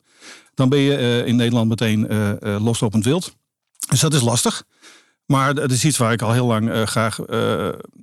[0.55, 2.09] dan ben je eh, in Nederland meteen
[2.63, 3.35] loslopend wild.
[3.89, 4.65] Dus dat is lastig.
[5.27, 7.21] Maar dat is iets waar ik al heel lang graag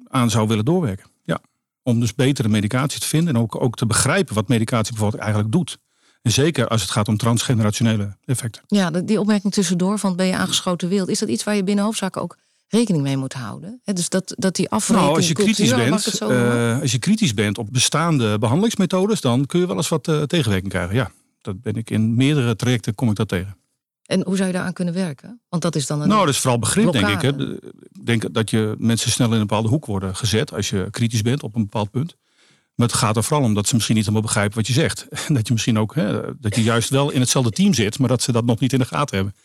[0.08, 1.06] aan zou willen doorwerken.
[1.24, 1.40] Ja.
[1.84, 5.52] Om dus betere medicatie te vinden en ook, ook te begrijpen wat medicatie bijvoorbeeld eigenlijk
[5.52, 5.78] doet.
[6.22, 8.62] En zeker als het gaat om transgenerationele effecten.
[8.68, 11.08] Ja, die opmerking tussendoor van ben je aangeschoten wild.
[11.08, 13.82] Is dat iets waar je binnen hoofdzaken ook rekening mee moet houden?
[13.84, 17.58] Dus dat, dat die afrekening Nou, als je kritisch bent, eh, als je kritisch bent
[17.58, 20.96] op bestaande behandelingsmethodes, dan kun je wel eens wat eh, tegenwerking krijgen.
[20.96, 23.58] Ja, dat ben ik in meerdere trajecten kom ik dat tegen.
[24.06, 25.42] En hoe zou je daaraan kunnen werken?
[25.50, 27.22] Want dat is dan een Nou, dat is vooral begrip, denk ik.
[27.22, 27.54] Hè.
[27.54, 31.22] Ik denk dat je mensen snel in een bepaalde hoek worden gezet als je kritisch
[31.22, 32.16] bent op een bepaald punt.
[32.76, 35.08] Maar het gaat er vooral om dat ze misschien niet helemaal begrijpen wat je zegt.
[35.28, 38.10] En dat je misschien ook, hè, dat je juist wel in hetzelfde team zit, maar
[38.10, 39.36] dat ze dat nog niet in de gaten hebben.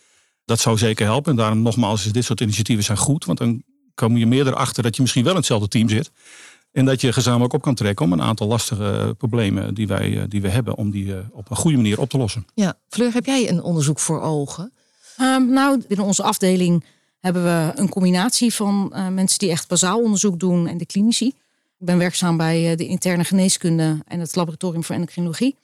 [0.45, 1.31] Dat zou zeker helpen.
[1.31, 3.25] En daarom nogmaals, is dit soort initiatieven zijn goed.
[3.25, 3.63] Want dan
[3.95, 6.11] kom je meer erachter dat je misschien wel in hetzelfde team zit.
[6.71, 10.23] En dat je gezamenlijk op kan trekken om een aantal lastige problemen die wij eh,
[10.27, 12.45] die we hebben, om die eh, op een goede manier op te lossen.
[12.53, 14.71] Ja, Fleur, heb jij een onderzoek voor ogen?
[15.17, 16.85] Ehm, nou, binnen onze afdeling
[17.19, 21.27] hebben we een combinatie van eh, mensen die echt bazaal onderzoek doen en de klinici.
[21.79, 25.55] Ik ben werkzaam bij de interne geneeskunde en het laboratorium voor endocrinologie.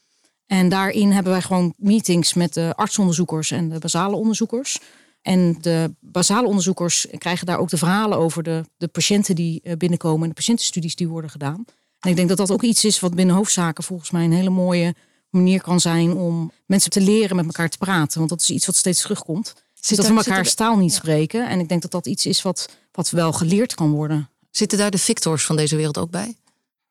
[0.50, 4.80] En daarin hebben wij gewoon meetings met de artsonderzoekers en de basale onderzoekers.
[5.22, 9.78] En de basale onderzoekers krijgen daar ook de verhalen over de, de patiënten die eh,
[9.78, 11.66] binnenkomen en de patiëntenstudies die worden gedaan.
[12.00, 14.50] En ik denk dat dat ook iets is wat binnen hoofdzaken volgens mij een hele
[14.50, 14.96] mooie
[15.30, 18.18] manier kan zijn om mensen te leren met elkaar te praten.
[18.18, 19.54] Want dat is iets wat steeds terugkomt.
[19.80, 21.50] Dus dat daar- we zit elkaar er- taal niet spreken.
[21.50, 24.30] En ik denk dat dat iets is wat, wat wel geleerd kan worden.
[24.52, 26.36] Zitten daar de Victors van deze wereld ook bij?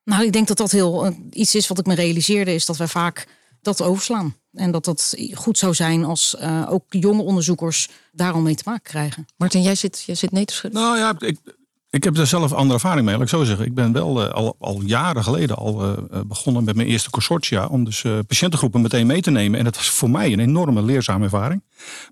[0.05, 2.77] Nou, ik denk dat dat heel eh, iets is wat ik me realiseerde, is dat
[2.77, 3.27] wij vaak
[3.63, 4.37] dat overslaan.
[4.53, 8.63] En dat dat goed zou zijn als eh, ook jonge onderzoekers daar al mee te
[8.67, 9.27] maken krijgen.
[9.37, 10.81] Martin, jij zit, jij zit nee te schudden.
[10.81, 11.37] Nou ja, ik,
[11.91, 13.67] ik heb daar zelf andere ervaring mee, laat ik zo zeggen.
[13.67, 17.67] Ik ben wel eh, al, al jaren geleden al eh, begonnen met mijn eerste consortia.
[17.67, 19.59] Om dus eh, patiëntengroepen meteen mee te nemen.
[19.59, 21.63] En dat was voor mij een enorme leerzame ervaring.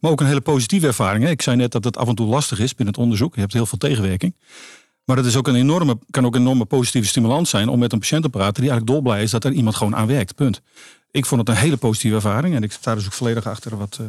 [0.00, 1.24] Maar ook een hele positieve ervaring.
[1.24, 1.30] Hè.
[1.30, 3.34] Ik zei net dat het af en toe lastig is binnen het onderzoek.
[3.34, 4.34] Je hebt heel veel tegenwerking.
[5.04, 7.92] Maar het is ook een enorme, kan ook een enorme positieve stimulans zijn om met
[7.92, 10.34] een patiënt te praten die eigenlijk dolblij is dat er iemand gewoon aan werkt.
[10.34, 10.62] Punt.
[11.10, 12.54] Ik vond het een hele positieve ervaring.
[12.54, 14.06] En ik sta dus ook volledig achter wat eh,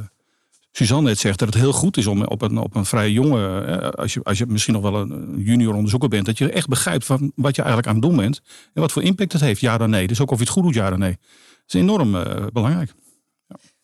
[0.71, 1.39] Suzanne net zegt.
[1.39, 4.23] Dat het heel goed is om op een, op een vrij jonge, eh, als, je,
[4.23, 7.55] als je misschien nog wel een junior onderzoeker bent, dat je echt begrijpt van wat
[7.55, 8.41] je eigenlijk aan het doen bent.
[8.73, 10.07] En wat voor impact het heeft, ja dan nee.
[10.07, 11.17] Dus ook of je het goed doet, ja dan nee.
[11.65, 12.93] Dat is enorm eh, belangrijk.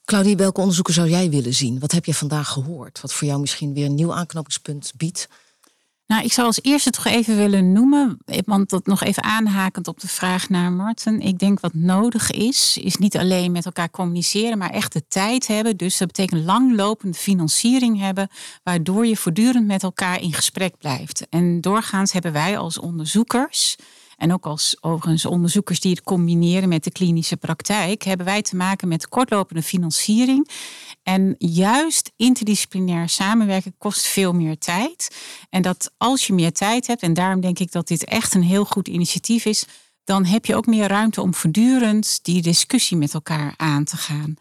[0.06, 1.80] Claudie, welke onderzoeken zou jij willen zien?
[1.80, 3.02] Wat heb je vandaag gehoord?
[3.02, 5.28] Wat voor jou misschien weer een nieuw aanknopingspunt biedt?
[6.14, 10.00] Nou, ik zou als eerste toch even willen noemen, want dat nog even aanhakend op
[10.00, 11.22] de vraag naar Martin.
[11.22, 15.48] Ik denk wat nodig is, is niet alleen met elkaar communiceren, maar echt de tijd
[15.48, 15.78] hebben.
[15.78, 18.30] Dus dat betekent langlopende financiering hebben,
[18.64, 21.28] waardoor je voortdurend met elkaar in gesprek blijft.
[21.30, 23.76] En doorgaans hebben wij als onderzoekers,
[24.18, 28.56] en ook als overigens onderzoekers die het combineren met de klinische praktijk, hebben wij te
[28.56, 30.50] maken met kortlopende financiering.
[31.04, 35.16] En juist interdisciplinair samenwerken kost veel meer tijd.
[35.50, 38.44] En dat als je meer tijd hebt, en daarom denk ik dat dit echt een
[38.44, 39.66] heel goed initiatief is,
[40.04, 44.36] dan heb je ook meer ruimte om voortdurend die discussie met elkaar aan te gaan.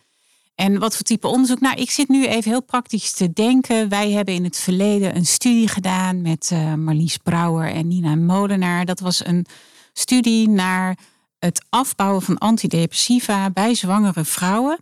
[0.55, 1.61] En wat voor type onderzoek?
[1.61, 3.89] Nou, ik zit nu even heel praktisch te denken.
[3.89, 8.85] Wij hebben in het verleden een studie gedaan met uh, Marlies Brouwer en Nina Molenaar.
[8.85, 9.47] Dat was een
[9.93, 10.99] studie naar
[11.39, 14.79] het afbouwen van antidepressiva bij zwangere vrouwen.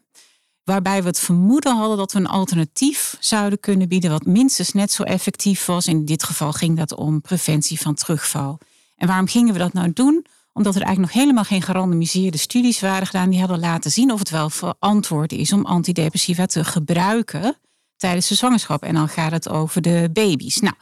[0.64, 4.92] Waarbij we het vermoeden hadden dat we een alternatief zouden kunnen bieden, wat minstens net
[4.92, 5.86] zo effectief was.
[5.86, 8.58] In dit geval ging dat om preventie van terugval.
[8.96, 10.26] En waarom gingen we dat nou doen?
[10.52, 13.30] Omdat er eigenlijk nog helemaal geen gerandomiseerde studies waren gedaan.
[13.30, 17.56] Die hadden laten zien of het wel verantwoord is om antidepressiva te gebruiken
[17.96, 18.82] tijdens de zwangerschap.
[18.82, 20.60] En dan gaat het over de baby's.
[20.60, 20.74] Nou,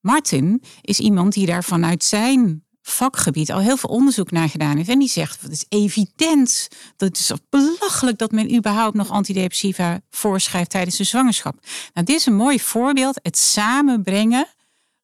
[0.00, 4.88] Martin is iemand die daar vanuit zijn vakgebied al heel veel onderzoek naar gedaan heeft.
[4.88, 10.70] En die zegt, het is evident, dat is belachelijk dat men überhaupt nog antidepressiva voorschrijft
[10.70, 11.54] tijdens de zwangerschap.
[11.94, 14.46] Nou, dit is een mooi voorbeeld, het samenbrengen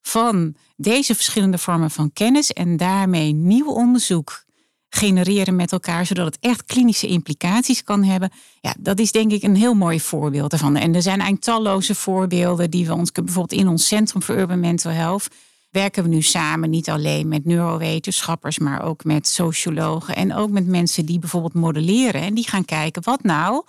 [0.02, 4.44] van deze verschillende vormen van kennis en daarmee nieuw onderzoek
[4.88, 8.30] genereren met elkaar, zodat het echt klinische implicaties kan hebben.
[8.60, 10.76] Ja, dat is denk ik een heel mooi voorbeeld ervan.
[10.76, 14.60] En er zijn eigenlijk talloze voorbeelden die we ons bijvoorbeeld in ons Centrum voor Urban
[14.60, 15.28] Mental Health
[15.76, 20.66] werken we nu samen niet alleen met neurowetenschappers, maar ook met sociologen en ook met
[20.66, 23.64] mensen die bijvoorbeeld modelleren en die gaan kijken wat nou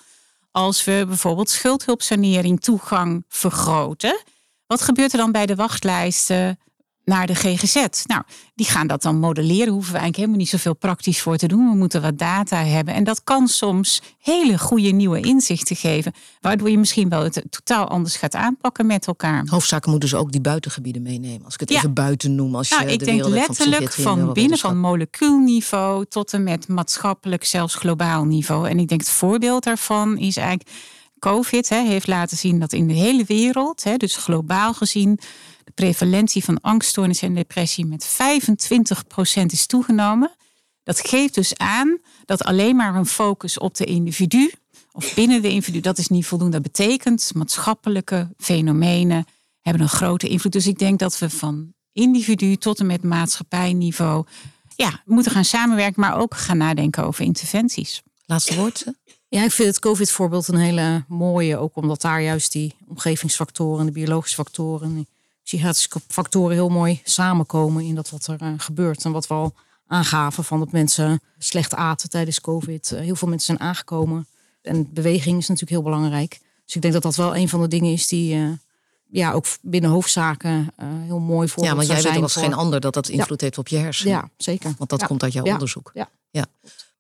[0.52, 4.22] als we bijvoorbeeld schuldhulpsanering toegang vergroten.
[4.68, 6.60] Wat gebeurt er dan bij de wachtlijsten
[7.08, 7.76] naar de GGZ.
[8.06, 8.22] Nou,
[8.56, 9.74] die gaan dat dan modelleren.
[9.74, 11.70] Hoeven we eigenlijk helemaal niet zoveel praktisch voor te doen.
[11.70, 12.94] We moeten wat data hebben.
[12.94, 16.14] En dat kan soms hele goede nieuwe inzichten geven.
[16.42, 19.48] Waardoor je misschien wel het totaal anders gaat aanpakken met elkaar.
[19.50, 21.46] Hoofdzaken moeten dus ook die buitengebieden meenemen.
[21.46, 22.56] Als ik het even buiten noem.
[22.56, 26.68] Als nou, je ik de denk letterlijk van, van binnen van molecuulniveau tot en met
[26.68, 28.70] maatschappelijk, zelfs globaal niveau.
[28.70, 30.70] En ik denk het voorbeeld daarvan is eigenlijk.
[31.20, 35.20] COVID hè, heeft laten zien dat in de hele wereld, hè, dus globaal gezien,
[35.68, 38.18] de prevalentie van angststoornis en depressie met
[39.42, 40.32] 25% is toegenomen.
[40.84, 44.52] Dat geeft dus aan dat alleen maar een focus op de individu
[44.92, 46.54] of binnen de individu, dat is niet voldoende.
[46.54, 49.26] Dat betekent maatschappelijke fenomenen
[49.62, 50.52] hebben een grote invloed.
[50.52, 54.26] Dus ik denk dat we van individu tot en met maatschappijniveau
[54.76, 58.02] ja, moeten gaan samenwerken, maar ook gaan nadenken over interventies.
[58.26, 58.86] Laatste woord.
[59.28, 61.58] Ja, ik vind het COVID-voorbeeld een hele mooie.
[61.58, 65.08] Ook omdat daar juist die omgevingsfactoren, de biologische factoren, die
[65.48, 69.06] psychiatrische factoren heel mooi samenkomen in dat wat er uh, gebeurt.
[69.06, 69.54] En wat we al
[69.88, 72.92] aangaven van dat mensen slecht aten tijdens COVID.
[72.94, 74.28] Uh, heel veel mensen zijn aangekomen.
[74.62, 76.40] En beweging is natuurlijk heel belangrijk.
[76.66, 78.50] Dus ik denk dat dat wel een van de dingen is die uh,
[79.10, 80.74] ja, ook binnen hoofdzaken
[81.06, 81.64] heel mooi voor.
[81.64, 82.42] Ja, want jij weet ook als voor...
[82.42, 83.46] geen ander dat dat invloed ja.
[83.46, 84.14] heeft op je hersenen.
[84.14, 84.74] Ja, zeker.
[84.78, 85.08] Want dat ja.
[85.08, 85.54] komt uit jouw ja.
[85.54, 85.92] onderzoek.
[85.94, 86.10] Ja.
[86.30, 86.46] ja.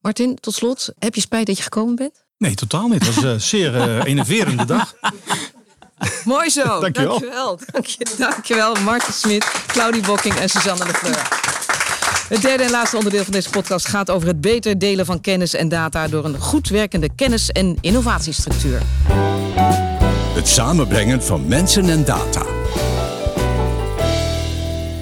[0.01, 2.23] Martin, tot slot, heb je spijt dat je gekomen bent?
[2.37, 3.05] Nee, totaal niet.
[3.05, 4.93] Het was een zeer uh, enerverende dag.
[6.25, 6.79] Mooi zo.
[6.79, 7.19] Dankjewel.
[7.19, 7.59] Dankjewel.
[7.71, 8.75] Dank je, dankjewel.
[8.75, 11.27] Martin Smit, Claudie Bokking en Suzanne de Fleur.
[12.29, 15.53] Het derde en laatste onderdeel van deze podcast gaat over het beter delen van kennis
[15.53, 18.81] en data door een goed werkende kennis- en innovatiestructuur.
[20.33, 22.45] Het samenbrengen van mensen en data.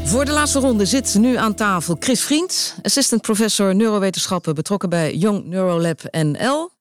[0.03, 5.15] Voor de laatste ronde zit nu aan tafel Chris Vriend, assistant professor neurowetenschappen betrokken bij
[5.15, 6.71] Young Neurolab NL.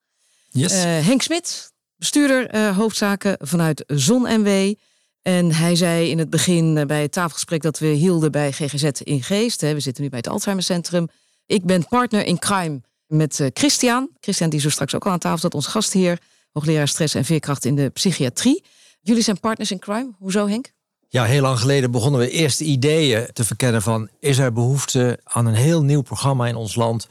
[0.51, 0.73] Yes.
[0.73, 1.73] Uh, Henk Smit,
[2.05, 4.75] bestuurder uh, hoofdzaken vanuit ZonMW.
[5.23, 8.85] En hij zei in het begin uh, bij het tafelgesprek dat we hielden bij GGZ
[8.85, 9.61] in Geest.
[9.61, 11.09] Hè, we zitten nu bij het Alzheimercentrum.
[11.47, 14.11] Ik ben partner in crime met uh, Christian.
[14.21, 16.19] Christian die zo straks ook al aan tafel zat, onze gast hier.
[16.53, 18.65] Hoogleraar stress en veerkracht in de psychiatrie.
[19.01, 20.13] Jullie zijn partners in crime.
[20.19, 20.73] Hoezo Henk?
[21.09, 24.09] Ja, heel lang geleden begonnen we eerst ideeën te verkennen van...
[24.21, 27.09] is er behoefte aan een heel nieuw programma in ons land...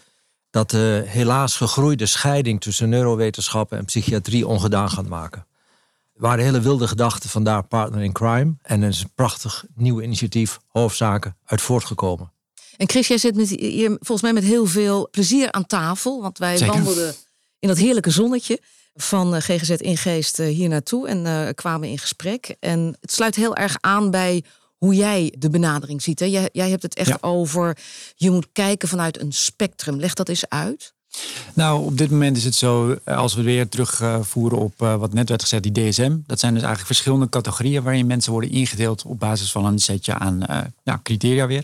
[0.53, 5.45] dat de helaas gegroeide scheiding tussen neurowetenschappen en psychiatrie ongedaan gaat maken.
[6.15, 8.55] Er waren hele wilde gedachten, vandaar Partner in Crime.
[8.61, 12.31] En er is een prachtig nieuw initiatief, Hoofdzaken, uit voortgekomen.
[12.77, 16.21] En Chris, jij zit met, hier volgens mij met heel veel plezier aan tafel.
[16.21, 16.73] Want wij Zeker.
[16.73, 17.13] wandelden
[17.59, 18.59] in dat heerlijke zonnetje
[18.95, 21.07] van GGZ in Geest hier naartoe.
[21.07, 22.55] En uh, kwamen in gesprek.
[22.59, 24.43] En het sluit heel erg aan bij
[24.83, 26.19] hoe jij de benadering ziet.
[26.19, 26.25] Hè?
[26.25, 27.17] Jij, jij hebt het echt Ja.
[27.21, 27.77] over,
[28.15, 29.99] je moet kijken vanuit een spectrum.
[29.99, 30.93] Leg dat eens uit.
[31.53, 35.13] Nou, op dit moment is het zo, eh, als we weer terugvoeren op eh, wat
[35.13, 36.17] net werd gezegd, die DSM.
[36.25, 40.13] Dat zijn dus eigenlijk verschillende categorieën waarin mensen worden ingedeeld op basis van een setje
[40.13, 41.63] aan eh, ja, criteria weer.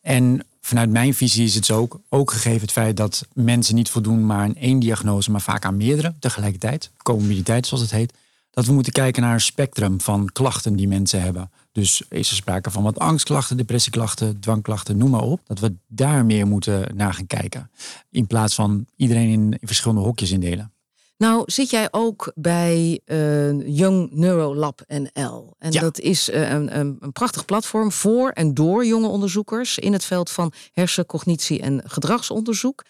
[0.00, 3.90] En vanuit mijn visie is het zo ook, ook gegeven het feit dat mensen niet
[3.90, 6.90] voldoen maar aan één diagnose, maar vaak aan meerdere tegelijkertijd.
[7.02, 8.12] Comorbiditeit zoals het heet.
[8.50, 11.50] Dat we moeten kijken naar een spectrum van klachten die mensen hebben.
[11.76, 15.40] Dus is er sprake van wat angstklachten, depressieklachten, dwangklachten, noem maar op.
[15.44, 17.70] Dat we daar meer moeten naar gaan kijken.
[18.10, 20.72] In plaats van iedereen in, in verschillende hokjes indelen.
[21.16, 25.54] Nou zit jij ook bij uh, Young Neurolab NL.
[25.58, 25.80] En Ja.
[25.80, 30.04] dat is eh, een, een, een prachtig platform voor en door jonge onderzoekers in het
[30.04, 32.84] veld van hersen, cognitie en gedragsonderzoek.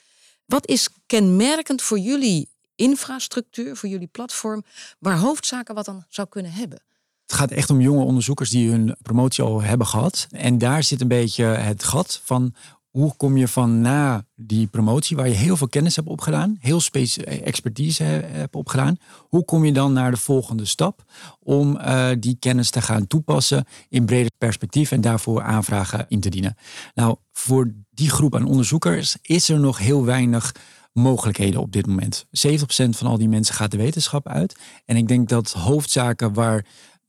[0.45, 4.65] Wat is kenmerkend voor jullie infrastructuur, voor jullie platform,
[4.99, 6.83] waar hoofdzaken wat dan zou kunnen hebben?
[7.27, 10.27] Het gaat echt om jonge onderzoekers die hun promotie al hebben gehad.
[10.31, 12.55] En daar zit een beetje het gat van
[12.91, 16.81] hoe kom je van na die promotie, waar je heel veel kennis hebt opgedaan, heel
[16.81, 18.97] specie expertise he- hebt opgedaan,
[19.29, 21.05] hoe kom je dan naar de volgende stap
[21.41, 26.29] om eh, die kennis te gaan toepassen in breder perspectief en daarvoor aanvragen in te
[26.29, 26.57] dienen?
[26.95, 30.55] Nou, voor die groep aan onderzoekers is er nog heel weinig
[30.93, 32.27] mogelijkheden op dit moment.
[32.27, 32.29] 70%
[32.91, 34.57] van al die mensen gaat de wetenschap uit.
[34.85, 36.65] En ik denk dat hoofdzaken waar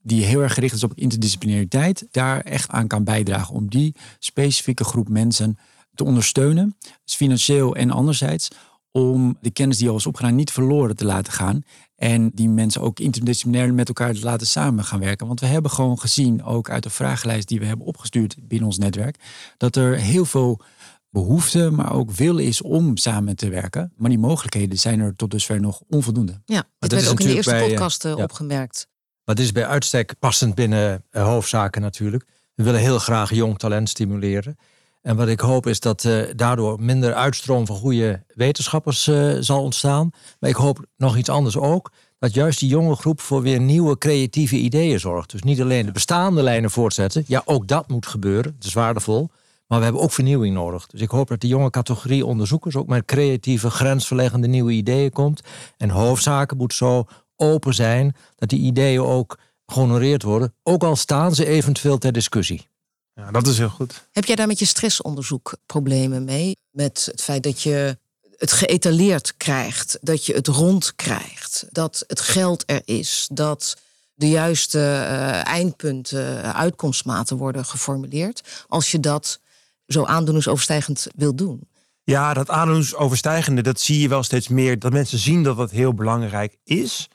[0.07, 4.83] die heel erg gericht is op interdisciplinariteit, daar echt aan kan bijdragen om die specifieke
[4.83, 5.57] groep mensen
[5.93, 8.47] te ondersteunen, dus financieel en anderzijds,
[8.91, 11.63] om de kennis die al is opgedaan niet verloren te laten gaan.
[11.95, 15.27] En die mensen ook interdisciplinair met elkaar te laten samen gaan werken.
[15.27, 18.77] Want we hebben gewoon gezien, ook uit de vragenlijst die we hebben opgestuurd binnen ons
[18.77, 19.17] netwerk,
[19.57, 20.61] dat er heel veel
[21.09, 23.93] behoefte, maar ook wil is om samen te werken.
[23.95, 26.41] Maar die mogelijkheden zijn er tot dusver nog onvoldoende.
[26.45, 28.23] Ja, dit dat werd ook in de eerste bij, eh, podcast eh, ja.
[28.23, 28.87] opgemerkt.
[29.27, 32.25] Maar dit is bij uitstek passend binnen eh, hoofdzaken natuurlijk.
[32.55, 34.57] We willen heel graag jong talent stimuleren.
[35.01, 39.63] En wat ik hoop is dat eh, daardoor minder uitstroom van goede wetenschappers eh, zal
[39.63, 40.09] ontstaan.
[40.39, 41.91] Maar ik hoop nog iets anders ook.
[42.19, 45.31] Dat juist die jonge groep voor weer nieuwe creatieve ideeën zorgt.
[45.31, 47.23] Dus niet alleen de bestaande lijnen voortzetten.
[47.27, 48.53] Ja, ook dat moet gebeuren.
[48.55, 49.29] Het is waardevol.
[49.67, 50.87] Maar we hebben ook vernieuwing nodig.
[50.87, 55.41] Dus ik hoop dat de jonge categorie onderzoekers ook met creatieve, grensverleggende nieuwe ideeën komt.
[55.77, 57.05] En hoofdzaken moet zo
[57.37, 60.53] open zijn dat die ideeën ook gehonoreerd worden.
[60.63, 62.67] Ook al staan ze eventueel ter discussie.
[63.13, 64.07] Ja, dat is heel goed.
[64.11, 66.57] Heb jij daar met je stressonderzoek problemen mee?
[66.71, 67.97] Met het feit dat je
[68.37, 73.77] het geëtaleerd krijgt, dat je het rond krijgt, dat het geld er is, dat
[74.13, 78.65] de juiste eh, eindpunten, eh, uitkomstmaten worden geformuleerd.
[78.67, 79.39] Als je dat
[79.87, 81.67] zo aandoeningsoverstijgend wil doen.
[82.03, 84.79] Ja, dat aandoeningsoverstijgende, dat zie je wel steeds meer.
[84.79, 87.07] Dat mensen zien dat dat heel belangrijk is.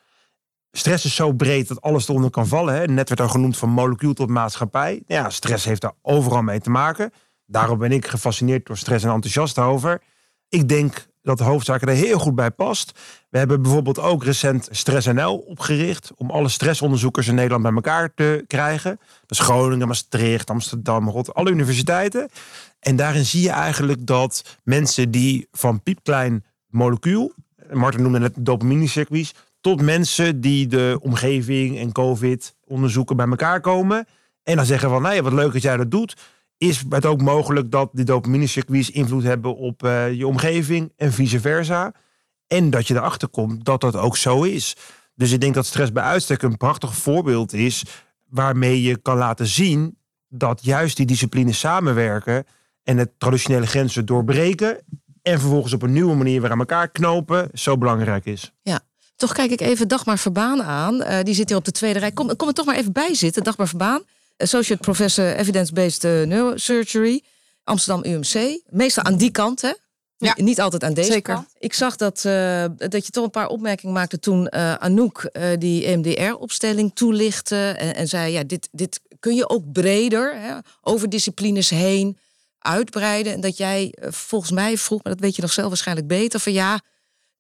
[0.73, 2.75] Stress is zo breed dat alles eronder kan vallen.
[2.75, 2.87] Hè.
[2.87, 5.03] Net werd al genoemd van molecuul tot maatschappij.
[5.07, 7.13] Ja, stress heeft daar overal mee te maken.
[7.47, 10.03] Daarom ben ik gefascineerd door stress en enthousiast over.
[10.49, 12.99] Ik denk dat de hoofdzaken er heel goed bij past.
[13.31, 16.13] We hebben bijvoorbeeld ook recent Stress NL opgericht...
[16.17, 19.01] om alle stressonderzoekers in Nederland bij elkaar te krijgen.
[19.21, 22.29] Dat is Groningen, Maastricht, Amsterdam, Rotterdam, alle universiteiten.
[22.81, 27.33] En daarin zie je eigenlijk dat mensen die van piepklein molecuul...
[27.73, 29.35] Martin noemde net dopamine-circuits...
[29.63, 34.07] tot mensen die de omgeving en COVID onderzoeken bij elkaar komen...
[34.43, 36.17] en dan zeggen van, nee, wat leuk dat jij dat doet
[36.63, 41.41] is het ook mogelijk dat die dopamine-circuits invloed hebben op eh, je omgeving en vice
[41.41, 41.93] versa.
[42.47, 44.77] En dat je erachter komt dat dat ook zo is.
[45.15, 47.85] Dus ik denk dat stress bij uitstek een prachtig voorbeeld is
[48.29, 49.99] waarmee je kan laten zien
[50.29, 52.45] dat juist die disciplines samenwerken
[52.83, 54.81] en het traditionele grenzen doorbreken
[55.23, 58.53] en vervolgens op een nieuwe manier weer aan elkaar knopen zo belangrijk is.
[58.63, 58.81] Ja,
[59.17, 61.03] toch kijk ik even Dagmar Verbaan aan.
[61.03, 62.13] Eh, die zit hier op de tweede rij.
[62.13, 64.03] Kom, kom er toch maar even bij zitten, Dagmar Verbaan.
[64.37, 67.23] Associate Professor Evidence-Based eh, Neurosurgery,
[67.65, 68.61] Amsterdam UMC.
[68.71, 69.73] Meestal aan die kant, hè?
[70.17, 70.35] Ja.
[70.37, 71.35] Niet altijd aan deze Zeker.
[71.35, 71.49] kant.
[71.59, 76.91] Ik zag dat, eh, dat je toch een paar opmerkingen maakte toen Anouk die EMDR-opstelling
[76.95, 77.75] toelichtte.
[77.79, 82.19] En, en zei, ja, dit, dit kun je ook breder, hè, over disciplines heen
[82.59, 83.33] uitbreiden.
[83.33, 86.53] En dat jij volgens mij vroeg, maar dat weet je nog zelf waarschijnlijk beter, van
[86.53, 86.81] ja,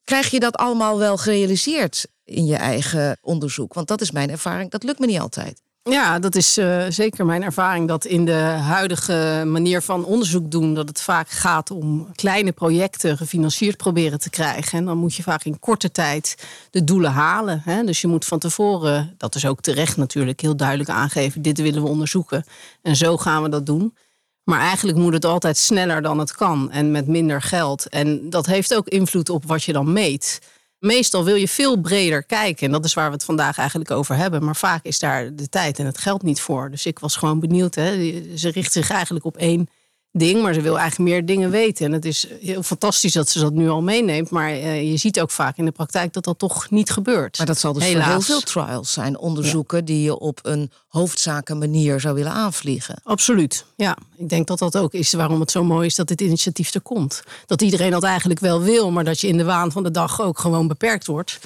[0.04, 3.74] krijg je dat allemaal wel gerealiseerd in je eigen onderzoek?
[3.74, 5.62] Want dat is mijn ervaring, dat lukt me niet altijd.
[5.90, 10.74] Ja, dat is eh, zeker mijn ervaring dat in de huidige manier van onderzoek doen,
[10.74, 14.78] dat het vaak gaat om kleine projecten gefinancierd proberen te krijgen.
[14.78, 17.62] En dan moet je vaak in korte tijd de doelen halen.
[17.64, 17.84] Hè?
[17.84, 21.82] Dus je moet van tevoren, dat is ook terecht natuurlijk, heel duidelijk aangeven, dit willen
[21.82, 22.44] we onderzoeken.
[22.82, 23.94] En zo gaan we dat doen.
[24.44, 27.88] Maar eigenlijk moet het altijd sneller dan het kan en met minder geld.
[27.88, 30.40] En dat heeft ook invloed op wat je dan meet.
[30.78, 32.66] Meestal wil je veel breder kijken.
[32.66, 34.44] En dat is waar we het vandaag eigenlijk over hebben.
[34.44, 36.70] Maar vaak is daar de tijd en het geld niet voor.
[36.70, 37.74] Dus ik was gewoon benieuwd.
[37.74, 38.22] Hè.
[38.36, 39.68] Ze richt zich eigenlijk op één
[40.12, 40.42] ding.
[40.42, 41.86] Maar ze wil eigenlijk meer dingen weten.
[41.86, 44.30] En het is heel fantastisch dat ze dat nu al meeneemt.
[44.30, 47.38] Maar eh, je ziet ook vaak in de praktijk dat dat toch niet gebeurt.
[47.38, 48.04] Maar dat zal dus Helaas.
[48.04, 53.00] voor heel veel trials zijn, onderzoeken die je op een hoofdzakenmanier zou willen aanvliegen.
[53.04, 53.64] Absoluut.
[53.76, 56.74] Ja, ik denk dat dat ook is waarom het zo mooi is dat dit initiatief
[56.74, 57.22] er komt.
[57.46, 60.20] Dat iedereen dat eigenlijk wel wil, maar dat je in de waan van de dag
[60.20, 61.38] ook gewoon beperkt wordt.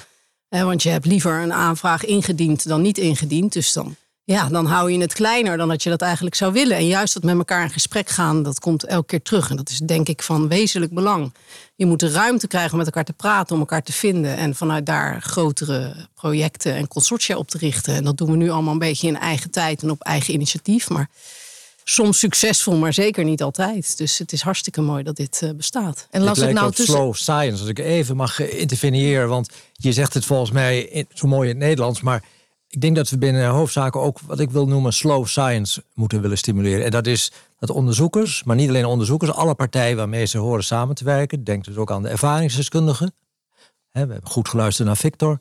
[0.49, 3.53] Eh, want je hebt liever een aanvraag ingediend dan niet ingediend.
[3.53, 3.95] Dus dan
[4.29, 6.77] Ja, dan hou je het kleiner dan dat je dat eigenlijk zou willen.
[6.77, 9.49] En juist dat met elkaar in gesprek gaan, dat komt elke keer terug.
[9.49, 11.33] En dat is denk ik van wezenlijk belang.
[11.75, 14.37] Je moet de ruimte krijgen om met elkaar te praten, om elkaar te vinden.
[14.37, 17.93] En vanuit daar grotere projecten en consortia op te richten.
[17.95, 20.89] En dat doen we nu allemaal een beetje in eigen tijd en op eigen initiatief.
[20.89, 21.09] Maar
[21.83, 23.97] soms succesvol, maar zeker niet altijd.
[23.97, 26.07] Dus het is hartstikke mooi dat dit uh, bestaat.
[26.11, 26.95] En las ik nou tussen...
[26.95, 29.29] slow science, als ik even mag interveneren.
[29.29, 32.23] Want je zegt het volgens mij in, zo mooi in het Nederlands, maar
[32.69, 36.37] ik denk dat we binnen hoofdzaken ook wat ik wil noemen slow science moeten willen
[36.37, 36.85] stimuleren.
[36.85, 40.95] En dat is dat onderzoekers, maar niet alleen onderzoekers, alle partijen waarmee ze horen samen
[40.95, 43.13] te werken, denk dus ook aan de ervaringsdeskundigen.
[43.91, 45.39] we hebben goed geluisterd naar Victor.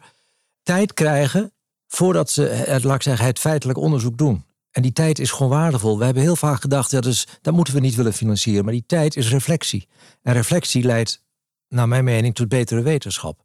[0.63, 1.53] Tijd krijgen
[1.87, 4.45] voordat ze het, laat ik zeggen, het feitelijk onderzoek doen.
[4.71, 5.99] En die tijd is gewoon waardevol.
[5.99, 8.65] We hebben heel vaak gedacht, ja, dus, dat moeten we niet willen financieren.
[8.65, 9.89] Maar die tijd is reflectie.
[10.23, 11.23] En reflectie leidt,
[11.69, 13.43] naar mijn mening, tot betere wetenschap.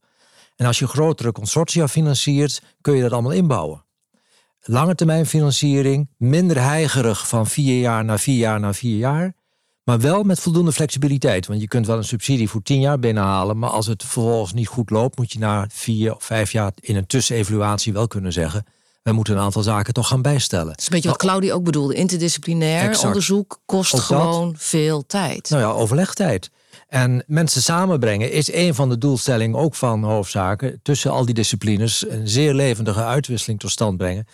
[0.62, 3.86] En als je grotere consortia financiert, kun je dat allemaal inbouwen.
[4.62, 9.34] Lange termijn financiering, minder heigerig van vier jaar naar vier jaar naar vier jaar.
[9.84, 11.48] Maar wel met voldoende flexibiliteit.
[11.48, 13.60] Want je kunt wel een subsidie voor tien jaar binnenhalen.
[13.60, 16.96] Maar als het vervolgens niet goed loopt, moet je na vier of vijf jaar in
[16.96, 18.66] een tussenevaluatie wel kunnen zeggen.
[19.04, 20.68] We moeten een aantal zaken toch gaan bijstellen.
[20.68, 21.94] Dat is een beetje wat Claudia ook bedoelde.
[21.94, 25.50] Interdisciplinair onderzoek kost gewoon veel tijd.
[25.50, 26.52] Nou ja, overlegtijd.
[26.92, 30.80] En mensen samenbrengen is een van de doelstellingen ook van hoofdzaken.
[30.82, 34.28] Tussen al die disciplines een zeer levendige uitwisseling tot stand brengen.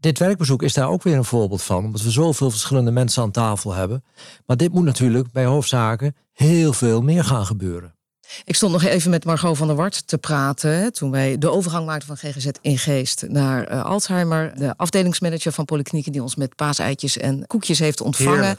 [0.00, 3.30] Dit werkbezoek is daar ook weer een voorbeeld van, omdat we zoveel verschillende mensen aan
[3.30, 4.04] tafel hebben.
[4.46, 7.95] Maar dit moet natuurlijk bij hoofdzaken heel veel meer gaan gebeuren.
[8.44, 10.92] Ik stond nog even met Margot van der Wart te praten.
[10.92, 14.52] toen wij de overgang maakten van GGZ in Geest naar uh, Alzheimer.
[14.58, 18.56] De afdelingsmanager van Polyklinieken die ons met paaseitjes en koekjes heeft ontvangen.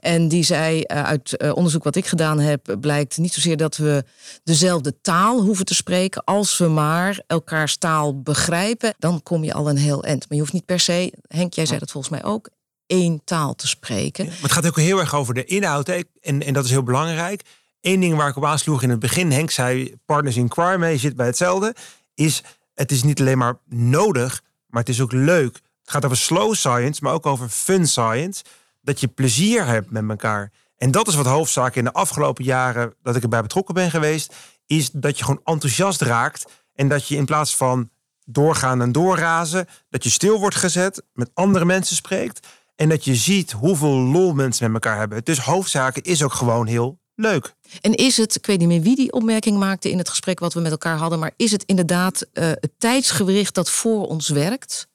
[0.00, 3.76] En die zei uh, uit uh, onderzoek wat ik gedaan heb, blijkt niet zozeer dat
[3.76, 4.04] we
[4.44, 6.24] dezelfde taal hoeven te spreken.
[6.24, 10.20] Als we maar elkaars taal begrijpen, dan kom je al een heel eind.
[10.20, 12.48] Maar je hoeft niet per se, Henk, jij zei dat volgens mij ook,
[12.86, 14.24] één taal te spreken.
[14.24, 15.88] maar het gaat ook heel erg over de inhoud.
[15.88, 17.42] En, en dat is heel belangrijk.
[17.80, 20.98] Eén ding waar ik op aansloeg in het begin, Henk zei partners in crime, je
[20.98, 21.74] zit bij hetzelfde,
[22.14, 22.42] is
[22.74, 25.54] het is niet alleen maar nodig, maar het is ook leuk.
[25.54, 28.44] Het gaat over slow science, maar ook over fun science.
[28.80, 30.52] Dat je plezier hebt met elkaar.
[30.76, 34.34] En dat is wat hoofdzaak in de afgelopen jaren dat ik erbij betrokken ben geweest,
[34.66, 37.90] is dat je gewoon enthousiast raakt en dat je in plaats van
[38.24, 43.14] doorgaan en doorrazen, dat je stil wordt gezet, met andere mensen spreekt en dat je
[43.14, 45.24] ziet hoeveel lol mensen met elkaar hebben.
[45.24, 47.54] Dus hoofdzaken is ook gewoon heel leuk.
[47.80, 50.54] En is het, ik weet niet meer wie die opmerking maakte in het gesprek wat
[50.54, 54.88] we met elkaar hadden, maar is het inderdaad uh, het tijdsgewricht dat voor ons werkt?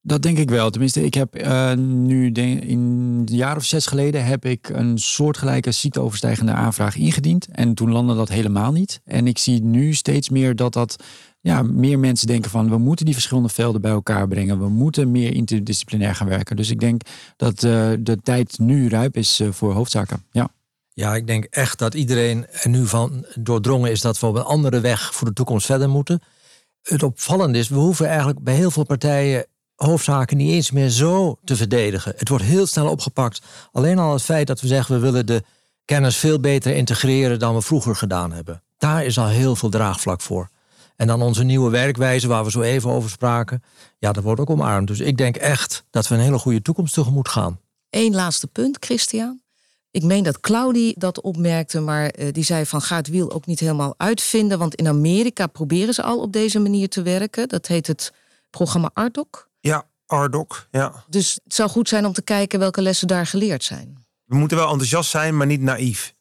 [0.00, 0.70] Dat denk ik wel.
[0.70, 4.98] Tenminste, ik heb uh, nu denk, in een jaar of zes geleden heb ik een
[4.98, 7.46] soortgelijke ziekteoverstijgende aanvraag ingediend.
[7.52, 9.00] En toen landde dat helemaal niet.
[9.04, 10.96] En ik zie nu steeds meer dat dat
[11.40, 14.58] ja, meer mensen denken van we moeten die verschillende velden bij elkaar brengen.
[14.58, 16.56] We moeten meer interdisciplinair gaan werken.
[16.56, 17.02] Dus ik denk
[17.36, 20.24] dat uh, de tijd nu rijp is voor hoofdzaken.
[20.30, 20.50] Ja.
[20.98, 24.42] Ja, ik denk echt dat iedereen er nu van doordrongen is dat we op een
[24.42, 26.22] andere weg voor de toekomst verder moeten.
[26.82, 31.38] Het opvallende is, we hoeven eigenlijk bij heel veel partijen hoofdzaken niet eens meer zo
[31.44, 32.12] te verdedigen.
[32.16, 33.40] Het wordt heel snel opgepakt.
[33.72, 35.42] Alleen al het feit dat we zeggen we willen de
[35.84, 38.62] kennis veel beter integreren dan we vroeger gedaan hebben.
[38.78, 40.48] Daar is al heel veel draagvlak voor.
[40.96, 43.62] En dan onze nieuwe werkwijze, waar we zo even over spraken.
[43.98, 44.88] Ja, dat wordt ook omarmd.
[44.88, 47.60] Dus ik denk echt dat we een hele goede toekomst tegemoet gaan.
[47.90, 49.40] Eén laatste punt, Christian.
[49.98, 53.46] Ik meen dat Claudie dat opmerkte, maar uh, die zei van ga het wiel ook
[53.46, 54.58] niet helemaal uitvinden.
[54.58, 57.48] Want in Amerika proberen ze al op deze manier te werken.
[57.48, 58.12] Dat heet het
[58.50, 59.48] programma ARDOC.
[59.60, 61.04] Ja, ARDOC, ja.
[61.08, 64.04] Dus het zou goed zijn om te kijken welke lessen daar geleerd zijn.
[64.24, 66.14] We moeten wel enthousiast zijn, maar niet naïef.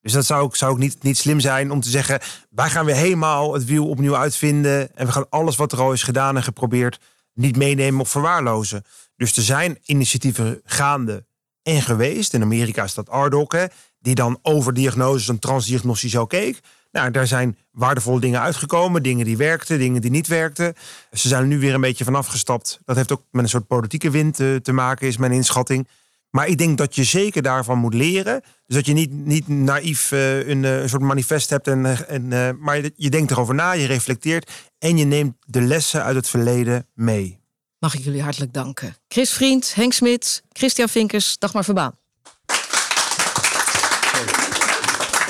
[0.00, 2.20] Dus dat zou ook, zou ook niet, niet slim zijn om te zeggen...
[2.50, 4.96] wij gaan weer helemaal het wiel opnieuw uitvinden...
[4.96, 6.98] en we gaan alles wat er al is gedaan en geprobeerd...
[7.34, 8.84] niet meenemen of verwaarlozen.
[9.16, 11.28] Dus er zijn initiatieven gaande
[11.62, 12.34] en geweest.
[12.34, 13.08] In Amerika is dat
[13.48, 13.64] hè,
[13.98, 16.60] die dan over diagnoses en transdiagnostisch zo keek.
[16.92, 19.02] Nou, daar zijn waardevolle dingen uitgekomen.
[19.02, 20.74] Dingen die werkten, dingen die niet werkten.
[21.12, 22.80] Ze zijn nu weer een beetje vanaf gestapt.
[22.84, 25.88] Dat heeft ook met een soort politieke wind te, eh, te maken, is mijn inschatting.
[26.30, 28.42] Maar ik denk dat je zeker daarvan moet leren.
[28.66, 31.66] Dus dat je niet, niet naïef uh, een, een, soort manifest hebt.
[31.66, 34.50] En, en, maar je denkt erover na, je reflecteert.
[34.78, 37.39] En je neemt de lessen uit het verleden mee
[37.80, 38.96] mag ik jullie hartelijk danken.
[39.08, 41.99] Chris Vriend, Henk Smit, Christian Vinkers, Dagmar Verbaan.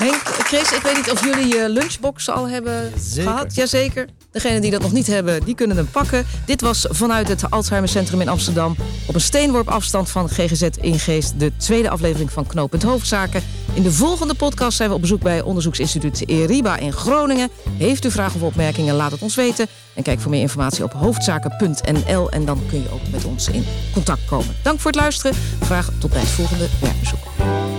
[0.01, 3.31] Henk, Chris, ik weet niet of jullie je lunchbox al hebben Zeker.
[3.31, 3.55] gehad.
[3.55, 4.05] Jazeker.
[4.31, 6.25] Degenen die dat nog niet hebben, die kunnen hem pakken.
[6.45, 8.75] Dit was vanuit het Alzheimer Centrum in Amsterdam.
[9.07, 11.39] Op een steenworp afstand van GGZ Ingeest.
[11.39, 13.43] De tweede aflevering van Knooppunt Hoofdzaken.
[13.73, 17.49] In de volgende podcast zijn we op bezoek bij onderzoeksinstituut ERIBA in Groningen.
[17.77, 19.67] Heeft u vragen of opmerkingen, laat het ons weten.
[19.93, 22.31] En kijk voor meer informatie op hoofdzaken.nl.
[22.31, 24.55] En dan kun je ook met ons in contact komen.
[24.63, 25.37] Dank voor het luisteren.
[25.61, 27.70] Graag tot bij het volgende werkbezoek.